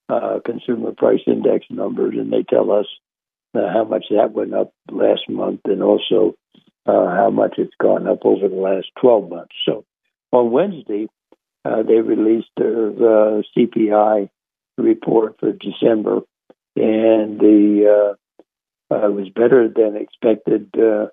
[0.09, 2.87] uh, consumer price index numbers, and they tell us
[3.55, 6.35] uh, how much that went up last month, and also
[6.87, 9.55] uh, how much it's gone up over the last 12 months.
[9.65, 9.85] So
[10.33, 11.09] on Wednesday,
[11.65, 14.29] uh, they released their uh, CPI
[14.79, 16.21] report for December,
[16.77, 18.15] and the
[18.91, 21.07] uh, uh, was better than expected uh,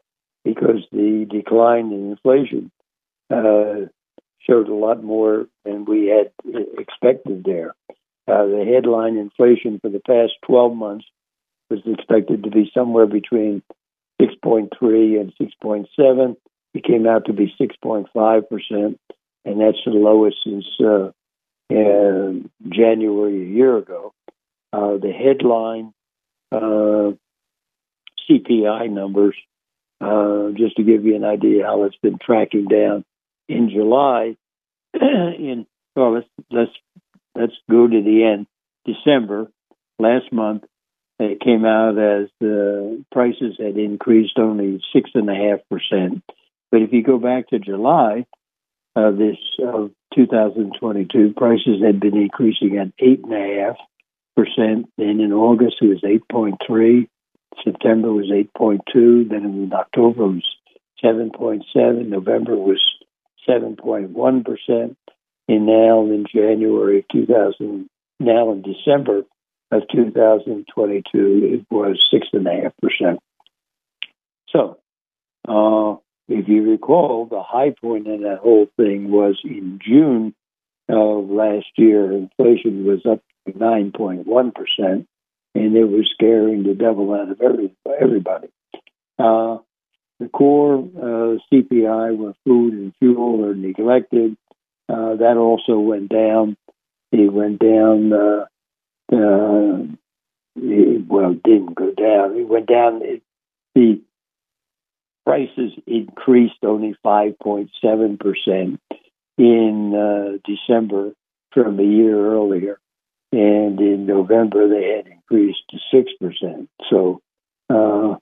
[0.44, 2.72] because the decline in inflation
[3.32, 6.32] showed a lot more than we had
[6.78, 7.74] expected there.
[8.28, 11.06] The headline inflation for the past 12 months
[11.74, 13.64] was expected to be somewhere between
[14.22, 14.70] 6.3
[15.20, 16.36] and 6.7.
[16.74, 19.00] It came out to be 6.5 percent,
[19.46, 21.12] and that's the lowest since uh,
[21.72, 22.32] uh,
[22.70, 24.14] January a year ago.
[24.72, 25.94] Uh, the headline
[26.52, 27.12] uh,
[28.30, 29.36] CPI numbers,
[30.02, 33.04] uh, just to give you an idea how it's been tracking down.
[33.50, 34.36] In July,
[34.94, 36.72] in well, let's let's
[37.36, 38.48] let's go to the end.
[38.86, 39.52] December
[40.00, 40.64] last month,
[41.24, 46.24] it came out as the prices had increased only six and a half percent.
[46.72, 48.26] But if you go back to July
[48.96, 53.78] of this of 2022, prices had been increasing at eight and a half
[54.36, 54.90] percent.
[54.98, 57.08] Then in August it was 8.3.
[57.64, 59.30] September was 8.2.
[59.30, 60.58] Then in October it was
[61.04, 62.08] 7.7.
[62.08, 62.82] November was
[63.48, 64.98] 7.1 percent.
[65.48, 69.24] And now in January of 2000, now in December
[69.74, 73.20] of 2022, it was six and a half percent.
[74.50, 74.78] So,
[75.48, 75.98] uh,
[76.28, 80.34] if you recall, the high point in that whole thing was in June
[80.90, 82.12] of last year.
[82.12, 85.08] Inflation was up to 9.1 percent,
[85.56, 88.48] and it was scaring the devil out of every, everybody.
[89.20, 89.58] Uh,
[90.20, 94.38] the core uh, CPI, where food and fuel are neglected,
[94.88, 96.56] uh, that also went down.
[97.12, 98.14] It went down.
[99.14, 99.94] Uh,
[100.56, 102.36] it, well, didn't go down.
[102.36, 103.02] It went down.
[103.04, 103.22] It,
[103.76, 104.02] the
[105.26, 108.80] prices increased only 5.7 percent
[109.38, 111.14] in uh, December
[111.52, 112.80] from a year earlier,
[113.32, 116.70] and in November they had increased to six percent.
[116.90, 117.22] So,
[117.70, 118.16] uh,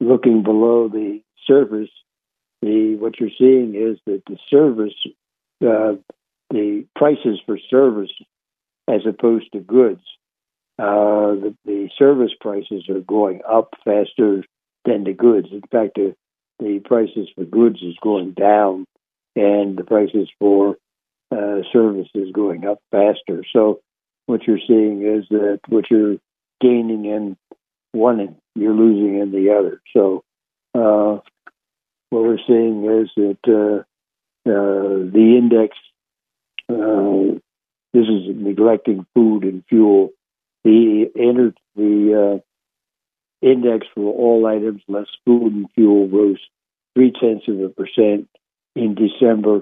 [0.00, 1.90] looking below the surface,
[2.62, 4.94] the what you're seeing is that the service,
[5.62, 5.94] uh,
[6.50, 8.12] the prices for service,
[8.88, 10.02] as opposed to goods,
[10.78, 14.44] uh, the, the service prices are going up faster
[14.84, 15.48] than the goods.
[15.52, 16.14] In fact, the,
[16.58, 18.86] the prices for goods is going down,
[19.36, 20.76] and the prices for
[21.30, 23.44] uh, services going up faster.
[23.52, 23.80] So,
[24.26, 26.16] what you're seeing is that what you're
[26.60, 27.36] gaining in
[27.92, 29.80] one, you're losing in the other.
[29.92, 30.24] So,
[30.74, 31.20] uh,
[32.10, 33.82] what we're seeing is that uh,
[34.48, 35.76] uh, the index,
[36.68, 37.38] uh,
[37.92, 40.10] this is neglecting food and fuel,
[40.64, 46.40] the, entered the uh, index for all items less food and fuel rose
[46.94, 48.28] three tenths of a percent
[48.74, 49.60] in December,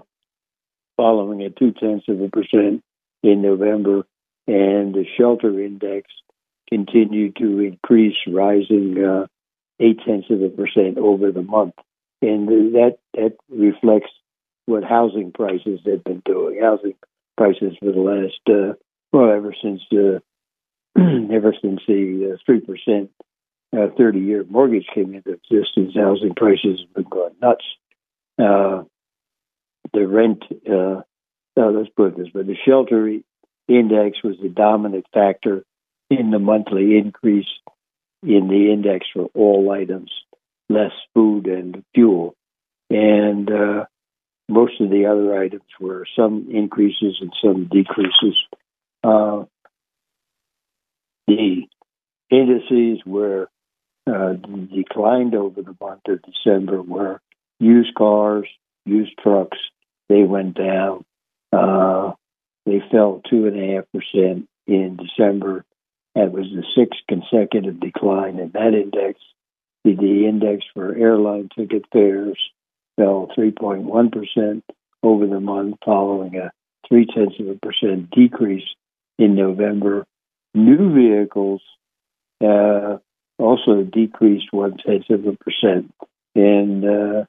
[0.97, 2.83] following a two tenths of a percent
[3.23, 4.07] in November,
[4.47, 6.09] and the shelter index
[6.71, 9.27] continued to increase, rising uh,
[9.81, 11.75] eight tenths of a percent over the month,
[12.21, 14.11] and that that reflects
[14.67, 16.61] what housing prices have been doing.
[16.63, 16.95] Housing
[17.37, 18.75] prices for the last uh,
[19.13, 20.21] well ever since uh,
[20.99, 23.11] ever since the uh, three percent
[23.77, 27.65] uh, thirty year mortgage came into existence, housing prices have been going nuts.
[28.39, 28.85] Uh,
[29.93, 31.03] the rent, uh,
[31.57, 33.09] no, let's put this way: the shelter
[33.69, 35.65] index was the dominant factor
[36.11, 37.47] in the monthly increase
[38.23, 40.11] in the index for all items,
[40.69, 42.35] less food and fuel,
[42.91, 43.85] and uh,
[44.49, 48.39] most of the other items were some increases and some decreases.
[49.03, 49.45] Uh,
[51.27, 51.67] the
[52.31, 53.49] indices were
[54.07, 57.21] uh, declined over the month of December were
[57.61, 58.49] used cars,
[58.85, 59.59] used trucks,
[60.09, 61.05] they went down.
[61.53, 62.13] Uh,
[62.67, 65.65] they fell two and a half percent in December.
[66.15, 69.21] That was the sixth consecutive decline in that index.
[69.85, 72.39] The, the index for airline ticket fares
[72.97, 74.65] fell 3.1 percent
[75.03, 76.53] over the month, following a
[76.89, 78.69] three tenths of a percent decrease
[79.19, 80.05] in November.
[80.55, 81.63] New vehicles
[82.45, 82.99] uh,
[83.39, 85.95] also decreased one tenth of a percent,
[86.35, 87.25] and uh,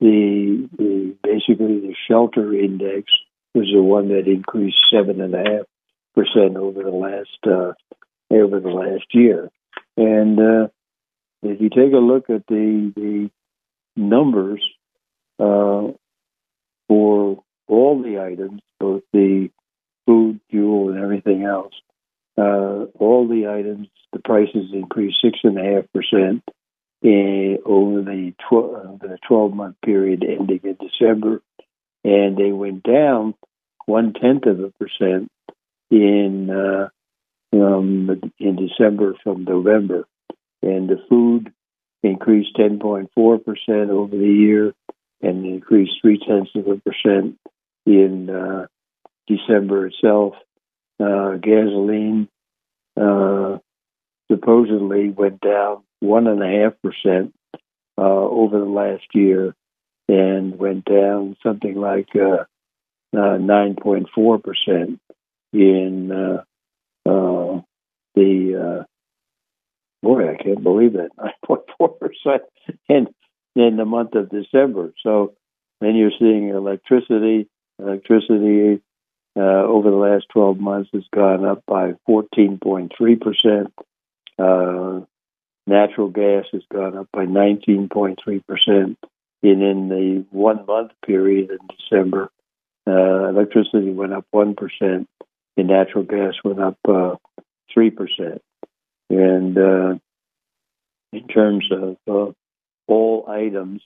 [0.00, 3.10] the, the basically the shelter index
[3.54, 5.66] was the one that increased seven and a half
[6.14, 7.72] percent over the last uh,
[8.30, 9.50] over the last year.
[9.96, 10.68] And uh,
[11.42, 13.30] if you take a look at the the
[13.96, 14.62] numbers
[15.40, 15.92] uh,
[16.86, 19.50] for all the items, both the
[20.06, 21.74] food, fuel, and everything else,
[22.38, 26.42] uh, all the items, the prices increased six and a half percent
[27.04, 31.42] over the tw- the twelve month period ending in December,
[32.04, 33.34] and they went down
[33.86, 35.30] one tenth of a percent
[35.90, 36.88] in uh,
[37.52, 40.06] um, in December from November,
[40.62, 41.52] and the food
[42.02, 44.74] increased ten point four percent over the year,
[45.22, 47.38] and increased three tenths of a percent
[47.86, 48.66] in uh,
[49.26, 50.34] December itself
[51.00, 52.28] uh, gasoline
[53.00, 53.58] uh,
[54.30, 57.34] supposedly went down one and a half percent
[57.96, 59.54] uh, over the last year,
[60.08, 62.44] and went down something like uh,
[63.16, 65.00] uh, nine point four percent
[65.52, 66.08] in
[68.14, 68.86] the
[70.02, 72.42] boy, I can't believe that nine point four percent
[72.88, 73.08] in
[73.56, 74.92] in the month of December.
[75.02, 75.34] So
[75.80, 77.48] then you're seeing electricity,
[77.80, 78.80] electricity
[79.38, 83.70] uh, over the last 12 months has gone up by 14.3%.
[84.38, 85.04] Uh,
[85.66, 88.96] natural gas has gone up by 19.3%.
[89.40, 92.30] And in the one month period in December,
[92.88, 95.06] uh, electricity went up 1%, and
[95.56, 97.14] natural gas went up uh,
[97.76, 98.40] 3%.
[99.10, 99.98] And uh,
[101.12, 102.32] in terms of uh,
[102.88, 103.82] all items,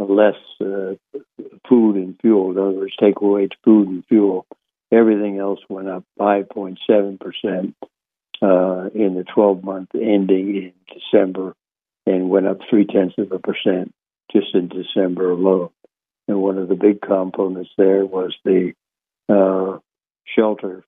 [0.00, 0.94] less uh,
[1.68, 4.46] food and fuel, in other words, take away food and fuel,
[4.92, 7.74] everything else went up 5.7%
[8.42, 11.54] uh, in the 12 month ending in December
[12.06, 13.94] and went up three tenths of a percent
[14.32, 15.70] just in December alone.
[16.28, 18.72] And one of the big components there was the
[19.28, 19.78] uh,
[20.34, 20.84] shelter,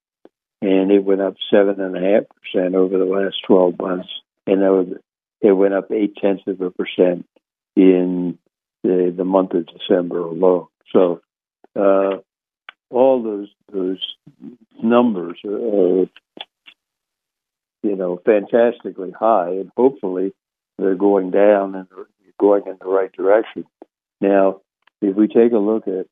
[0.63, 4.09] and it went up seven and a half percent over the last 12 months,
[4.47, 4.89] and that was,
[5.41, 7.27] it went up eight tenths of a percent
[7.77, 8.39] in
[8.83, 10.67] the, the month of December alone.
[10.93, 11.21] So
[11.75, 12.19] uh,
[12.91, 13.99] all those those
[14.83, 16.07] numbers are, are
[17.83, 20.33] you know fantastically high, and hopefully
[20.79, 21.89] they're going down and
[22.39, 23.65] going in the right direction.
[24.21, 24.61] Now,
[25.01, 26.07] if we take a look at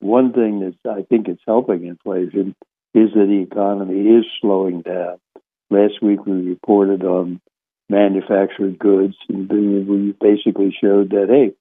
[0.00, 2.54] one thing that I think is helping inflation
[2.94, 5.18] is that the economy is slowing down.
[5.70, 7.40] Last week we reported on
[7.88, 11.54] manufactured goods, and we basically showed that hey,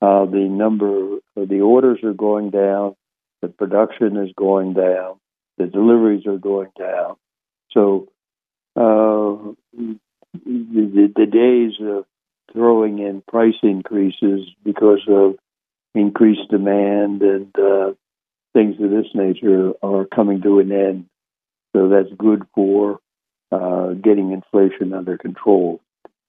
[0.00, 2.96] uh, the number, the orders are going down,
[3.42, 5.20] the production is going down,
[5.58, 7.16] the deliveries are going down.
[7.72, 8.08] So
[8.76, 9.52] uh,
[10.44, 12.04] the, the days of
[12.52, 15.36] throwing in price increases because of
[15.94, 17.92] increased demand and uh,
[18.52, 21.06] things of this nature are coming to an end.
[21.74, 23.00] So that's good for
[23.52, 25.80] uh, getting inflation under control.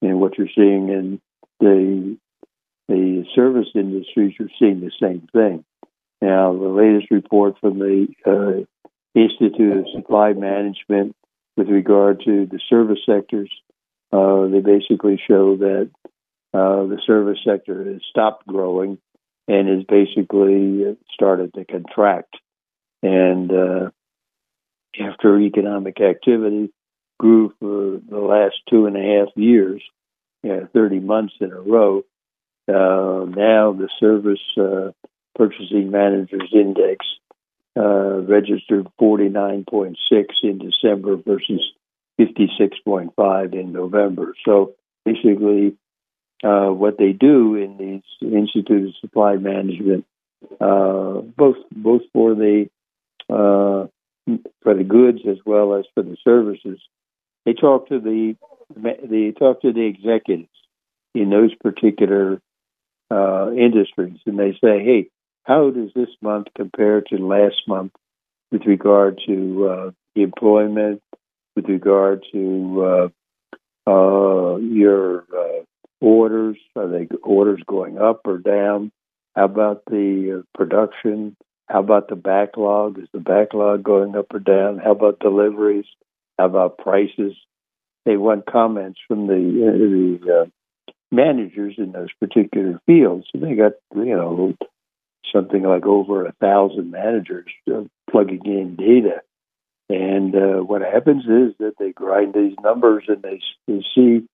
[0.01, 1.21] And what you're seeing in
[1.59, 2.17] the
[2.87, 5.65] the service industries, you're seeing the same thing.
[6.21, 11.15] Now, the latest report from the uh, Institute of Supply Management
[11.57, 13.49] with regard to the service sectors,
[14.11, 15.89] uh, they basically show that
[16.53, 18.97] uh, the service sector has stopped growing
[19.47, 22.35] and has basically started to contract.
[23.03, 23.89] And uh,
[24.99, 26.71] after economic activity
[27.19, 29.83] grew for the last two and a half years,
[30.43, 32.03] you know, 30 months in a row,
[32.67, 34.91] uh, now the service uh,
[35.35, 37.05] purchasing managers index
[37.77, 39.95] uh, registered 49.6
[40.43, 41.61] in December versus
[42.19, 44.33] 56.5 in November.
[44.45, 45.75] So basically,
[46.43, 50.05] uh, what they do in these Institute of Supply Management,
[50.59, 52.69] uh, both both for the
[53.29, 53.87] uh,
[54.61, 56.79] for the goods as well as for the services,
[57.45, 58.35] they talk to the
[58.75, 60.49] they talk to the executives
[61.13, 62.41] in those particular
[63.11, 65.09] uh, industries, and they say, "Hey,
[65.45, 67.93] how does this month compare to last month
[68.51, 71.01] with regard to uh, employment,
[71.55, 73.11] with regard to
[73.87, 75.63] uh, uh, your uh,
[76.01, 76.57] orders?
[76.75, 78.91] Are they orders going up or down?
[79.35, 81.35] How about the uh, production?
[81.67, 82.97] How about the backlog?
[82.97, 84.79] Is the backlog going up or down?
[84.79, 85.85] How about deliveries?
[86.39, 87.35] How about prices?
[88.05, 90.51] They want comments from the, uh, the
[91.11, 93.27] managers in those particular fields.
[93.33, 94.55] And they got, you know,
[95.33, 99.21] something like over a thousand managers uh, plugging in data.
[99.89, 104.27] And uh, what happens is that they grind these numbers and they, they see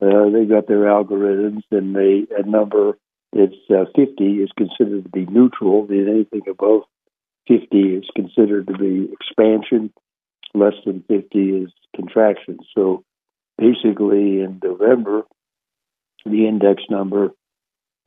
[0.00, 2.96] uh, they got their algorithms and they a number
[3.32, 5.86] that's uh, 50 is considered to be neutral.
[5.88, 6.82] And anything above
[7.48, 9.92] 50 is considered to be expansion.
[10.54, 12.58] Less than 50 is contraction.
[12.74, 13.04] So
[13.58, 15.22] basically, in November,
[16.24, 17.30] the index number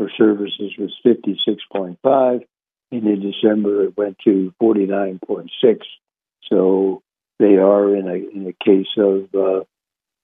[0.02, 2.42] for services was 56.5,
[2.92, 5.50] and in December it went to 49.6.
[6.50, 7.04] So
[7.40, 9.64] they are in a in a case of uh,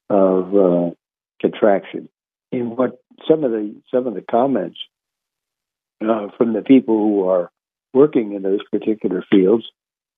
[0.10, 0.96] of uh,
[1.40, 2.10] contraction.
[2.52, 3.00] And what
[3.30, 4.80] some of the some of the comments
[6.02, 7.52] uh, from the people who are
[7.94, 9.66] working in those particular fields,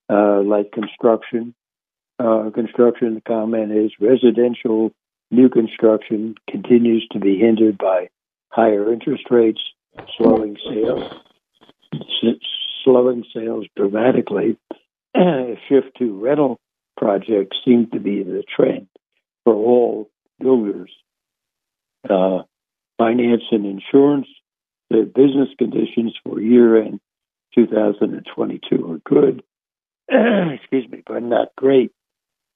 [0.08, 1.54] uh, like construction,
[2.18, 3.14] uh, construction.
[3.14, 4.92] The comment is residential
[5.32, 8.08] New construction continues to be hindered by
[8.50, 9.60] higher interest rates,
[10.16, 11.12] slowing sales,
[12.84, 14.56] slowing sales dramatically.
[15.16, 16.60] A shift to rental
[16.96, 18.86] projects seems to be the trend
[19.44, 20.90] for all builders.
[22.08, 22.42] Uh,
[22.96, 24.28] finance and insurance,
[24.88, 27.00] the business conditions for year end
[27.54, 29.42] 2022 are good.
[30.08, 31.92] Excuse me, but not great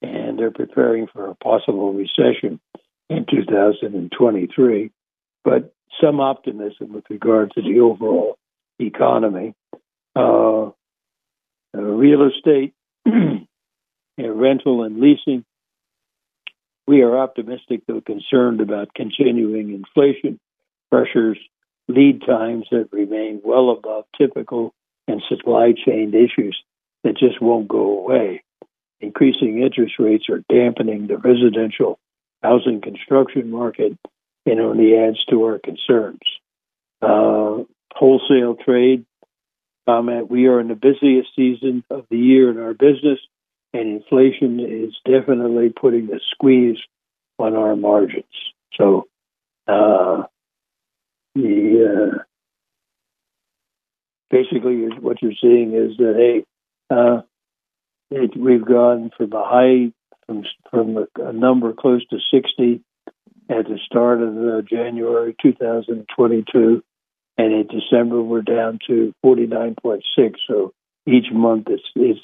[0.04, 2.60] and they're preparing for a possible recession
[3.08, 4.90] in 2023.
[5.44, 8.36] But some optimism with regard to the overall
[8.78, 9.54] economy.
[10.16, 10.70] Uh,
[11.76, 12.72] uh, real estate,
[14.18, 15.44] rental, and leasing.
[16.86, 20.38] We are optimistic, though concerned about continuing inflation
[20.90, 21.38] pressures,
[21.88, 24.72] lead times that remain well above typical,
[25.08, 26.56] and supply chain issues
[27.02, 28.42] that just won't go away.
[29.00, 31.98] Increasing interest rates are dampening the residential
[32.42, 33.98] housing construction market
[34.46, 36.20] and only adds to our concerns.
[37.00, 37.64] Uh,
[37.94, 39.04] wholesale trade
[39.86, 43.18] comment we are in the busiest season of the year in our business,
[43.72, 46.78] and inflation is definitely putting a squeeze
[47.38, 48.24] on our margins.
[48.78, 49.06] So,
[49.66, 50.24] uh,
[51.34, 52.18] the uh,
[54.30, 56.44] basically what you're seeing is that hey,
[56.90, 57.22] uh,
[58.10, 59.92] it, we've gone from a high
[60.26, 62.80] from from a, a, number close to 60
[63.48, 66.82] at the start of the January 2022,
[67.36, 70.02] and in December we're down to 49.6.
[70.46, 70.72] So
[71.06, 72.20] each month it's it's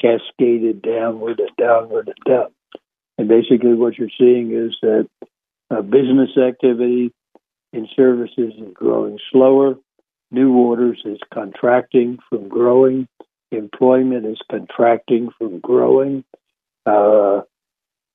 [0.00, 2.50] cascaded downward and downward and down.
[3.18, 5.08] And basically, what you're seeing is that
[5.70, 7.12] uh, business activity
[7.72, 9.76] in services is growing slower.
[10.30, 13.08] New orders is contracting from growing.
[13.52, 16.24] Employment is contracting from growing.
[16.84, 17.42] Uh,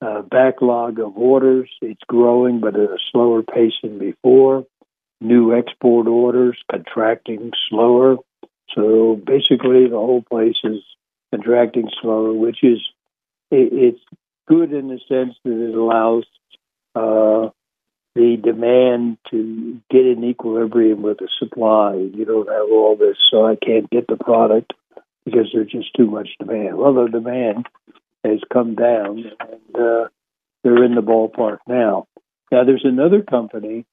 [0.01, 4.65] uh, backlog of orders, it's growing, but at a slower pace than before.
[5.19, 8.17] New export orders contracting slower.
[8.73, 10.81] So basically, the whole place is
[11.31, 12.79] contracting slower, which is
[13.51, 13.99] it, it's
[14.47, 16.25] good in the sense that it allows
[16.95, 17.49] uh,
[18.15, 21.95] the demand to get in equilibrium with the supply.
[21.95, 24.73] You don't have all this, so I can't get the product
[25.25, 26.77] because there's just too much demand.
[26.77, 27.67] Well, the demand
[28.23, 30.07] has come down, and uh,
[30.63, 32.07] they're in the ballpark now.
[32.51, 33.85] Now, there's another company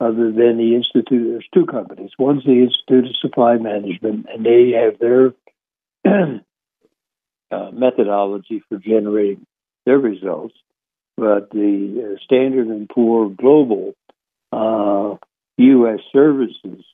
[0.00, 1.28] other than the Institute.
[1.30, 2.10] There's two companies.
[2.18, 5.34] One's the Institute of Supply Management, and they have their
[7.50, 9.46] uh, methodology for generating
[9.86, 10.54] their results.
[11.16, 13.92] But the uh, Standard and Poor Global
[14.52, 15.16] uh,
[15.58, 16.00] U.S.
[16.12, 16.84] services,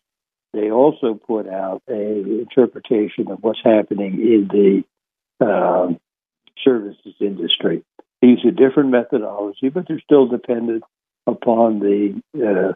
[0.53, 6.01] they also put out a interpretation of what's happening in the um,
[6.63, 7.85] services industry.
[8.21, 10.85] They use a different methodology, but they're still dependent
[11.27, 12.73] upon the uh,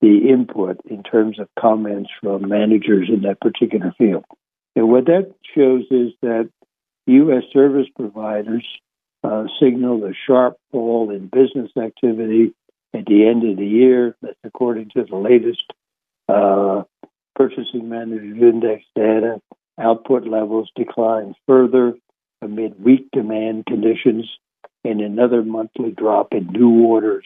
[0.00, 4.24] the input in terms of comments from managers in that particular field.
[4.76, 6.50] And what that shows is that
[7.06, 7.44] U.S.
[7.52, 8.66] service providers
[9.22, 12.54] uh, signaled a sharp fall in business activity
[12.92, 14.16] at the end of the year.
[14.20, 15.62] That's according to the latest
[16.28, 16.82] uh,
[17.34, 19.40] Purchasing Managers Index data.
[19.80, 21.94] Output levels declined further
[22.44, 24.28] amid weak demand conditions
[24.84, 27.24] and another monthly drop in new orders.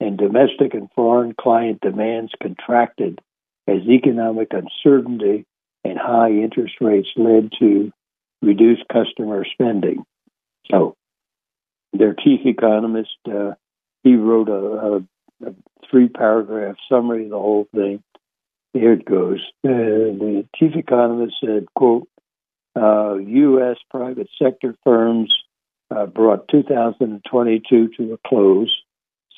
[0.00, 3.20] And domestic and foreign client demands contracted
[3.66, 5.46] as economic uncertainty
[5.84, 7.92] and high interest rates led to
[8.42, 10.04] reduced customer spending.
[10.70, 10.96] So,
[11.92, 13.52] their chief economist, uh,
[14.02, 15.54] he wrote a, a, a
[15.90, 18.02] three paragraph summary of the whole thing.
[18.74, 19.40] Here it goes.
[19.64, 22.08] Uh, the chief economist said, quote,
[22.78, 23.76] uh, U.S.
[23.90, 25.34] private sector firms
[25.90, 28.74] uh, brought 2022 to a close,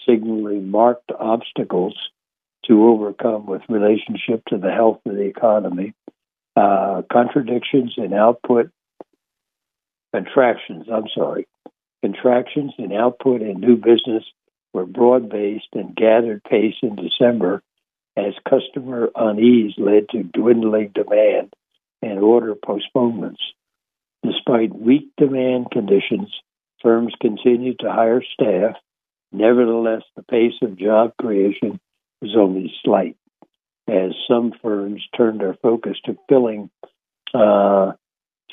[0.06, 1.96] signaling marked obstacles
[2.66, 5.94] to overcome with relationship to the health of the economy,
[6.56, 8.70] uh, contradictions in output,
[10.12, 11.48] contractions, I'm sorry,
[12.02, 14.24] contractions in output and new business
[14.72, 17.62] were broad based and gathered pace in December
[18.16, 21.52] as customer unease led to dwindling demand
[22.02, 23.40] and order postponements.
[24.22, 26.28] Despite weak demand conditions,
[26.82, 28.76] firms continued to hire staff.
[29.32, 31.80] Nevertheless, the pace of job creation
[32.20, 33.16] was only slight,
[33.88, 36.70] as some firms turned their focus to filling
[37.32, 37.92] uh,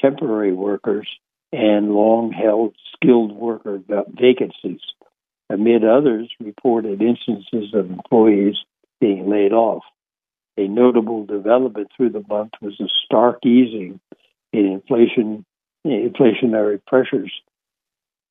[0.02, 1.08] temporary workers
[1.52, 3.80] and long held skilled worker
[4.10, 4.82] vacancies.
[5.50, 8.56] Amid others, reported instances of employees
[9.00, 9.84] being laid off.
[10.58, 14.00] A notable development through the month was a stark easing
[14.52, 15.46] in inflation,
[15.86, 17.32] inflationary pressures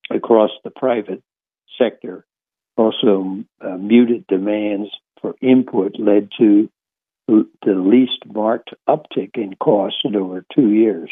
[0.09, 1.23] across the private
[1.77, 2.25] sector.
[2.75, 4.89] Also, uh, muted demands
[5.21, 6.69] for input led to
[7.27, 11.09] the least marked uptick in costs in over two years,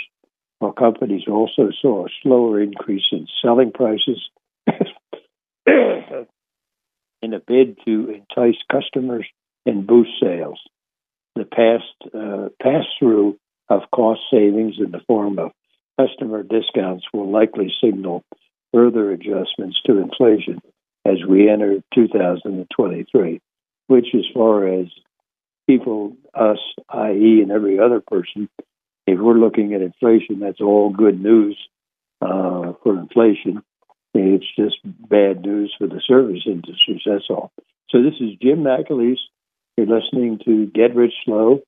[0.59, 4.29] while companies also saw a slower increase in selling prices
[5.67, 9.25] in a bid to entice customers
[9.65, 10.59] and boost sales
[11.35, 13.37] the past uh, pass through
[13.69, 15.51] of cost savings in the form of
[15.99, 18.23] customer discounts will likely signal
[18.73, 20.61] further adjustments to inflation
[21.05, 23.41] as we enter 2023,
[23.87, 24.87] which, as far as
[25.67, 26.57] people, us,
[26.89, 28.49] i.e., and every other person,
[29.07, 31.57] if we're looking at inflation, that's all good news
[32.21, 33.61] uh, for inflation.
[34.13, 37.01] It's just bad news for the service industries.
[37.05, 37.51] That's all.
[37.89, 39.17] So this is Jim McAleese.
[39.77, 41.59] You're listening to Get Rich Slow.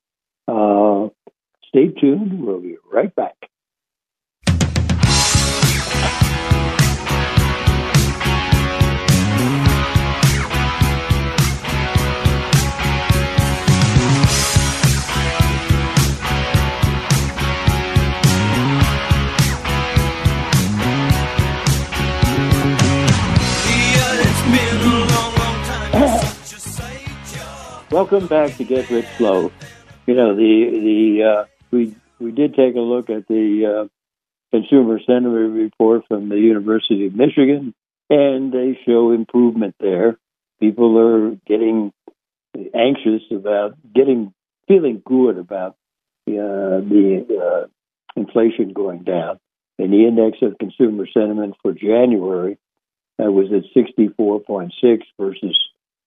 [0.47, 1.09] Uh,
[1.67, 2.45] stay tuned.
[2.45, 3.35] We'll be right back.
[27.89, 29.49] Welcome back to Get Rich Slow.
[30.07, 33.87] You know the the uh, we we did take a look at the uh,
[34.51, 37.73] consumer sentiment report from the University of Michigan,
[38.09, 40.17] and they show improvement there.
[40.59, 41.93] People are getting
[42.75, 44.33] anxious about getting
[44.67, 45.77] feeling good about
[46.27, 47.67] uh, the uh,
[48.19, 49.39] inflation going down.
[49.79, 52.57] And the index of consumer sentiment for January
[53.17, 54.71] uh, was at 64.6
[55.17, 55.57] versus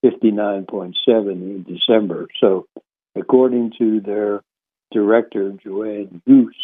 [0.05, 2.27] 59.7 in December.
[2.41, 2.67] So,
[3.15, 4.43] according to their
[4.93, 6.55] director, Joanne Goose,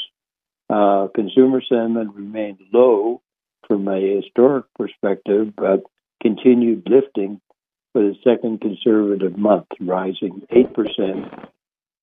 [0.68, 3.22] uh, consumer sentiment remained low
[3.66, 5.82] from a historic perspective, but
[6.22, 7.41] continued lifting
[7.93, 11.49] for the second conservative month, rising 8%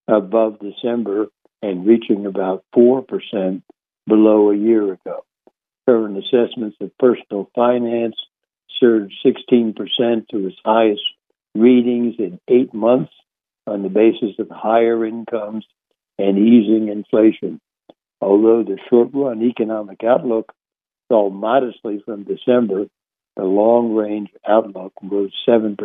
[0.07, 1.27] above December
[1.61, 3.61] and reaching about 4%
[4.07, 5.25] below a year ago.
[5.87, 8.15] Current assessments of personal finance
[8.79, 9.75] surged 16%
[10.29, 11.01] to its highest
[11.55, 13.11] readings in eight months
[13.67, 15.65] on the basis of higher incomes
[16.17, 17.59] and easing inflation.
[18.21, 20.53] Although the short run economic outlook
[21.09, 22.85] fell modestly from December,
[23.35, 25.77] the long range outlook rose 7%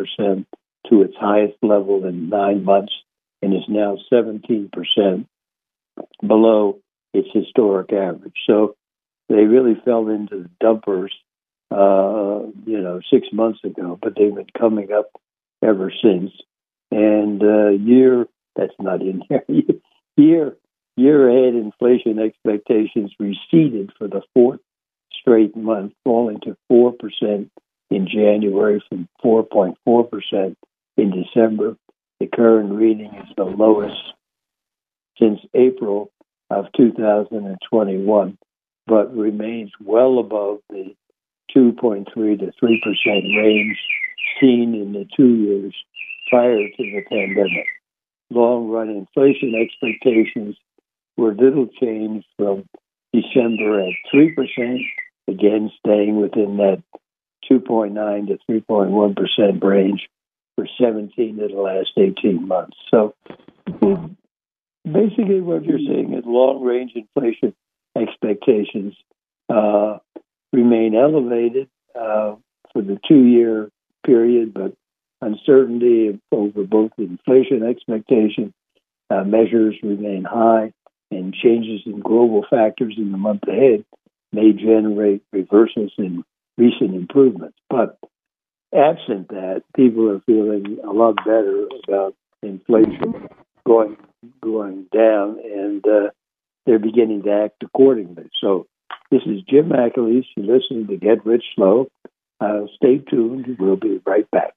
[0.89, 2.93] to its highest level in nine months
[3.41, 5.25] and is now 17%
[6.25, 6.79] below
[7.13, 8.35] its historic average.
[8.47, 8.75] So
[9.27, 11.13] they really fell into the dumpers,
[11.71, 15.11] uh, you know, six months ago, but they've been coming up
[15.63, 16.31] ever since.
[16.91, 19.45] And uh, year that's not in there.
[20.17, 20.57] year
[20.97, 24.59] year ahead inflation expectations receded for the fourth
[25.21, 27.51] straight month, falling to four percent
[27.89, 30.57] in January from four point four percent
[30.97, 31.77] in December.
[32.19, 33.95] The current reading is the lowest
[35.17, 36.11] since April
[36.49, 38.37] of 2021,
[38.87, 40.95] but remains well above the
[41.55, 43.77] 2.3 to 3 percent range
[44.39, 45.73] seen in the two years
[46.29, 47.65] prior to the pandemic.
[48.29, 50.55] Long run inflation expectations
[51.17, 52.65] were little changed from
[53.11, 54.79] December at 3%,
[55.27, 56.83] again staying within that
[57.51, 60.07] 2.9 to 3.1% range
[60.55, 62.77] for 17 of the last 18 months.
[62.91, 63.15] So
[64.85, 67.55] basically, what you're seeing is long range inflation
[67.97, 68.95] expectations
[69.49, 69.97] uh,
[70.51, 72.35] remain elevated uh,
[72.73, 73.69] for the two year
[74.05, 74.73] period, but
[75.21, 78.53] uncertainty over both inflation expectation
[79.09, 80.71] uh, measures remain high,
[81.11, 83.83] and changes in global factors in the month ahead
[84.31, 86.23] may generate reversals in
[86.57, 87.57] recent improvements.
[87.69, 87.97] But
[88.73, 93.27] absent that, people are feeling a lot better about inflation
[93.65, 93.97] going
[94.41, 96.09] going down, and uh,
[96.65, 98.29] they're beginning to act accordingly.
[98.39, 98.67] So,
[99.11, 100.25] this is Jim McAleese.
[100.35, 101.87] You're listening to Get Rich Slow.
[102.39, 103.57] Uh, stay tuned.
[103.59, 104.53] We'll be right back.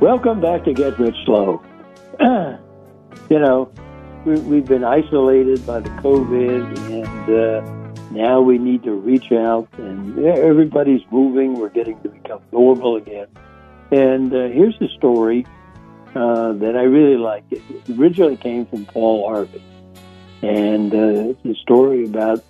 [0.00, 1.62] Welcome back to Get Rich Slow.
[2.20, 3.70] you know,
[4.24, 7.83] we, have been isolated by the COVID, and uh,
[8.14, 11.58] now we need to reach out, and everybody's moving.
[11.58, 13.26] We're getting to become normal again.
[13.90, 15.46] And uh, here's a story
[16.14, 17.44] uh, that I really like.
[17.50, 17.62] It
[17.98, 19.62] originally came from Paul Harvey,
[20.42, 22.44] and uh, it's a story about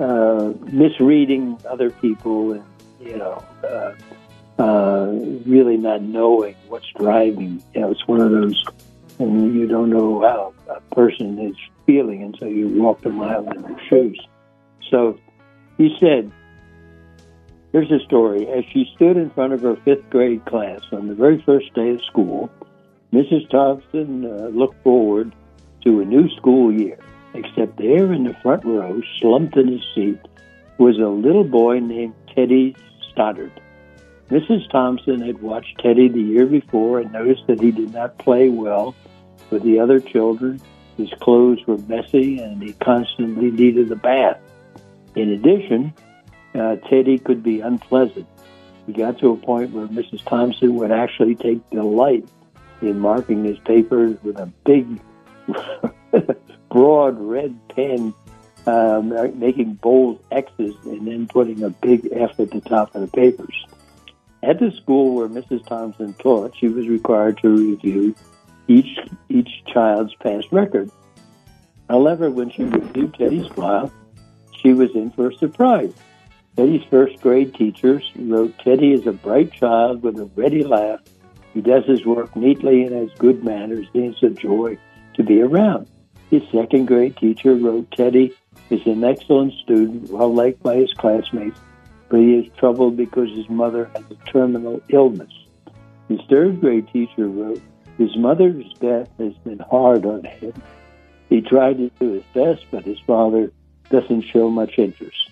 [0.00, 2.64] uh, misreading other people and
[3.00, 5.10] you know uh, uh,
[5.46, 7.62] really not knowing what's driving.
[7.74, 8.62] You know, it's one of those,
[9.18, 13.62] and you don't know how a person is feeling until you walk a mile in
[13.62, 14.20] their shoes.
[14.90, 15.18] So
[15.76, 16.32] he said.
[17.72, 18.48] Here's a story.
[18.48, 21.90] As she stood in front of her fifth grade class on the very first day
[21.90, 22.50] of school,
[23.12, 23.48] Mrs.
[23.50, 25.34] Thompson uh, looked forward
[25.84, 26.98] to a new school year,
[27.34, 30.18] except there in the front row, slumped in his seat,
[30.78, 32.74] was a little boy named Teddy
[33.12, 33.52] Stoddard.
[34.30, 34.70] Mrs.
[34.70, 38.94] Thompson had watched Teddy the year before and noticed that he did not play well
[39.50, 40.60] with the other children.
[40.96, 44.38] His clothes were messy and he constantly needed a bath.
[45.18, 45.92] In addition,
[46.54, 48.28] uh, Teddy could be unpleasant.
[48.86, 50.24] He got to a point where Mrs.
[50.24, 52.24] Thompson would actually take delight
[52.80, 55.00] in marking his papers with a big,
[56.70, 58.14] broad red pen,
[58.66, 59.08] um,
[59.40, 63.66] making bold X's, and then putting a big F at the top of the papers.
[64.44, 65.66] At the school where Mrs.
[65.66, 68.14] Thompson taught, she was required to review
[68.68, 68.96] each
[69.28, 70.92] each child's past record.
[71.90, 73.90] However, when she reviewed Teddy's file,
[74.60, 75.92] she was in for a surprise.
[76.56, 81.00] Teddy's first grade teachers wrote Teddy is a bright child with a ready laugh.
[81.54, 83.86] He does his work neatly and has good manners.
[83.92, 84.78] He's a joy
[85.14, 85.88] to be around.
[86.30, 88.34] His second grade teacher wrote Teddy
[88.70, 91.58] is an excellent student, well liked by his classmates,
[92.08, 95.32] but he is troubled because his mother has a terminal illness.
[96.08, 97.62] His third grade teacher wrote,
[97.98, 100.54] His mother's death has been hard on him.
[101.28, 103.52] He tried to do his best, but his father
[103.90, 105.30] doesn't show much interest.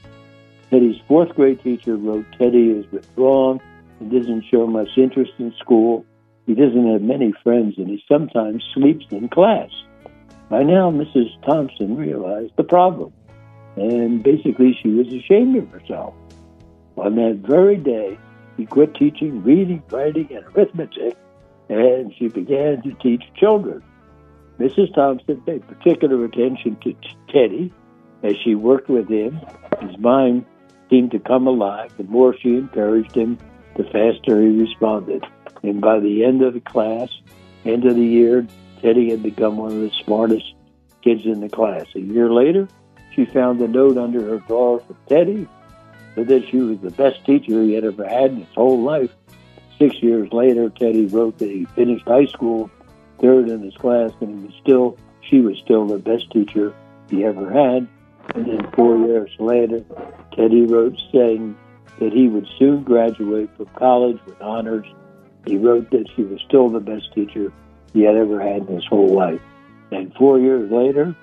[0.71, 3.61] Teddy's fourth grade teacher wrote, Teddy is withdrawn
[4.01, 6.05] and doesn't show much interest in school.
[6.47, 9.71] He doesn't have many friends and he sometimes sleeps in class.
[10.49, 11.29] By now, Mrs.
[11.45, 13.13] Thompson realized the problem,
[13.77, 16.15] and basically she was ashamed of herself.
[16.97, 18.17] On that very day,
[18.57, 21.17] he quit teaching reading, writing, and arithmetic,
[21.69, 23.83] and she began to teach children.
[24.61, 24.95] Mrs.
[24.95, 26.95] Thompson paid particular attention to
[27.29, 27.73] Teddy
[28.27, 29.41] as she worked with him.
[29.81, 30.45] His mind
[30.91, 31.93] seemed to come alive.
[31.97, 33.39] The more she encouraged him,
[33.77, 35.25] the faster he responded.
[35.63, 37.09] And by the end of the class,
[37.65, 38.47] end of the year,
[38.83, 40.55] Teddy had become one of the smartest
[41.03, 41.87] kids in the class.
[41.95, 42.69] A year later,
[43.15, 45.49] she found a note under her drawer for Teddy
[46.17, 49.11] said that she was the best teacher he had ever had in his whole life.
[49.79, 52.71] Six years later, Teddy wrote that he finished high school
[53.21, 54.99] third in his class, and he was still
[55.29, 56.73] she was still the best teacher
[57.11, 57.87] he ever had.
[58.35, 59.85] And then four years later,
[60.33, 61.57] Teddy wrote saying
[61.99, 64.87] that he would soon graduate from college with honors.
[65.47, 67.53] He wrote that she was still the best teacher
[67.93, 69.41] he had ever had in his whole life.
[69.91, 71.15] And four years later,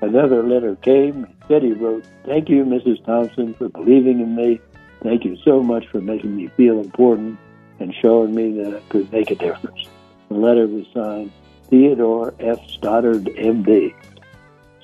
[0.00, 1.26] another letter came.
[1.48, 3.04] Teddy wrote, Thank you, Mrs.
[3.04, 4.60] Thompson, for believing in me.
[5.02, 7.38] Thank you so much for making me feel important
[7.80, 9.88] and showing me that I could make a difference.
[10.28, 11.32] The letter was signed
[11.68, 12.58] Theodore F.
[12.68, 13.94] Stoddard, M.D.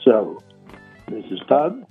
[0.02, 0.42] So,
[1.08, 1.46] Mrs.
[1.48, 1.86] Thompson,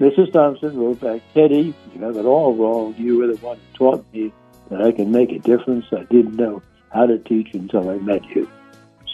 [0.00, 0.32] Mrs.
[0.32, 2.94] Thompson wrote back, Teddy, you have it all wrong.
[2.98, 4.32] You were the one who taught me
[4.70, 5.86] that I can make a difference.
[5.92, 8.48] I didn't know how to teach until I met you.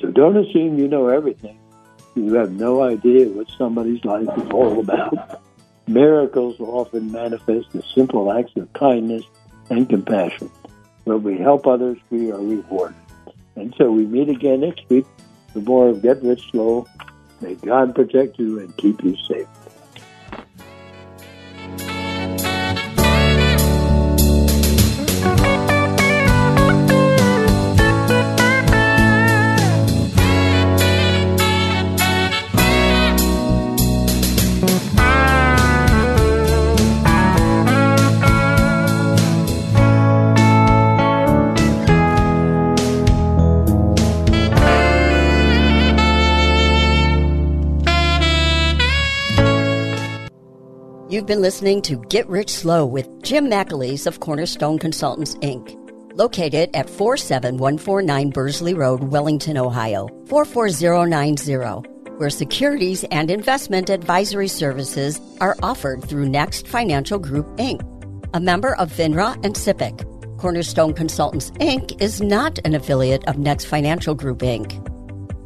[0.01, 1.59] So don't assume you know everything.
[2.15, 5.43] You have no idea what somebody's life is all about.
[5.87, 9.25] Miracles often manifest as simple acts of kindness
[9.71, 10.51] and compassion.
[11.05, 12.97] When we help others, we are rewarded.
[13.57, 15.07] And so we meet again next week
[15.53, 16.87] for more of Get Rich Slow.
[17.41, 19.47] May God protect you and keep you safe.
[51.29, 55.77] Been listening to Get Rich Slow with Jim McAleese of Cornerstone Consultants, Inc.,
[56.17, 65.55] located at 47149 Bursley Road, Wellington, Ohio, 44090, where securities and investment advisory services are
[65.63, 67.83] offered through Next Financial Group, Inc.,
[68.33, 70.39] a member of FINRA and SIPC.
[70.39, 72.01] Cornerstone Consultants, Inc.
[72.01, 74.83] is not an affiliate of Next Financial Group, Inc.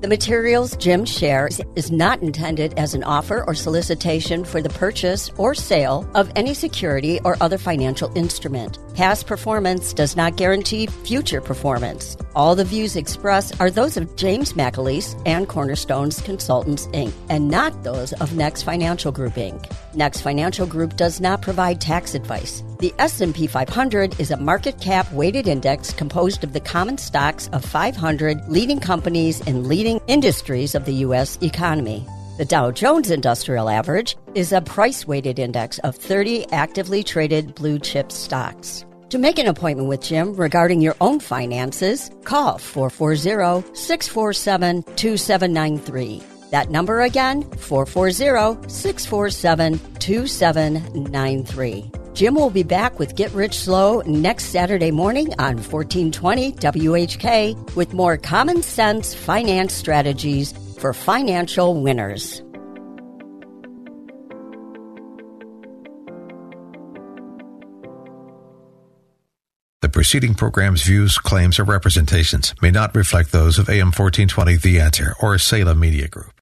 [0.03, 5.30] The materials Jim shares is not intended as an offer or solicitation for the purchase
[5.38, 8.80] or sale of any security or other financial instrument.
[8.96, 12.16] Past performance does not guarantee future performance.
[12.34, 17.84] All the views expressed are those of James McAleese and Cornerstone's Consultants, Inc., and not
[17.84, 19.72] those of Next Financial Group, Inc.
[19.94, 22.64] Next Financial Group does not provide tax advice.
[22.83, 27.64] The S&P 500 is a market cap weighted index composed of the common stocks of
[27.64, 31.39] 500 leading companies in leading industries of the U.S.
[31.43, 32.05] economy.
[32.39, 37.78] The Dow Jones Industrial Average is a price weighted index of 30 actively traded blue
[37.78, 38.85] chip stocks.
[39.11, 46.20] To make an appointment with Jim regarding your own finances, call 440 647 2793.
[46.51, 52.01] That number again, 440 647 2793.
[52.14, 57.94] Jim will be back with Get Rich Slow next Saturday morning on 1420 WHK with
[57.94, 62.42] more common sense finance strategies for financial winners.
[69.80, 74.80] The preceding program's views, claims, or representations may not reflect those of AM 1420 The
[74.80, 76.41] Answer or Salem Media Group.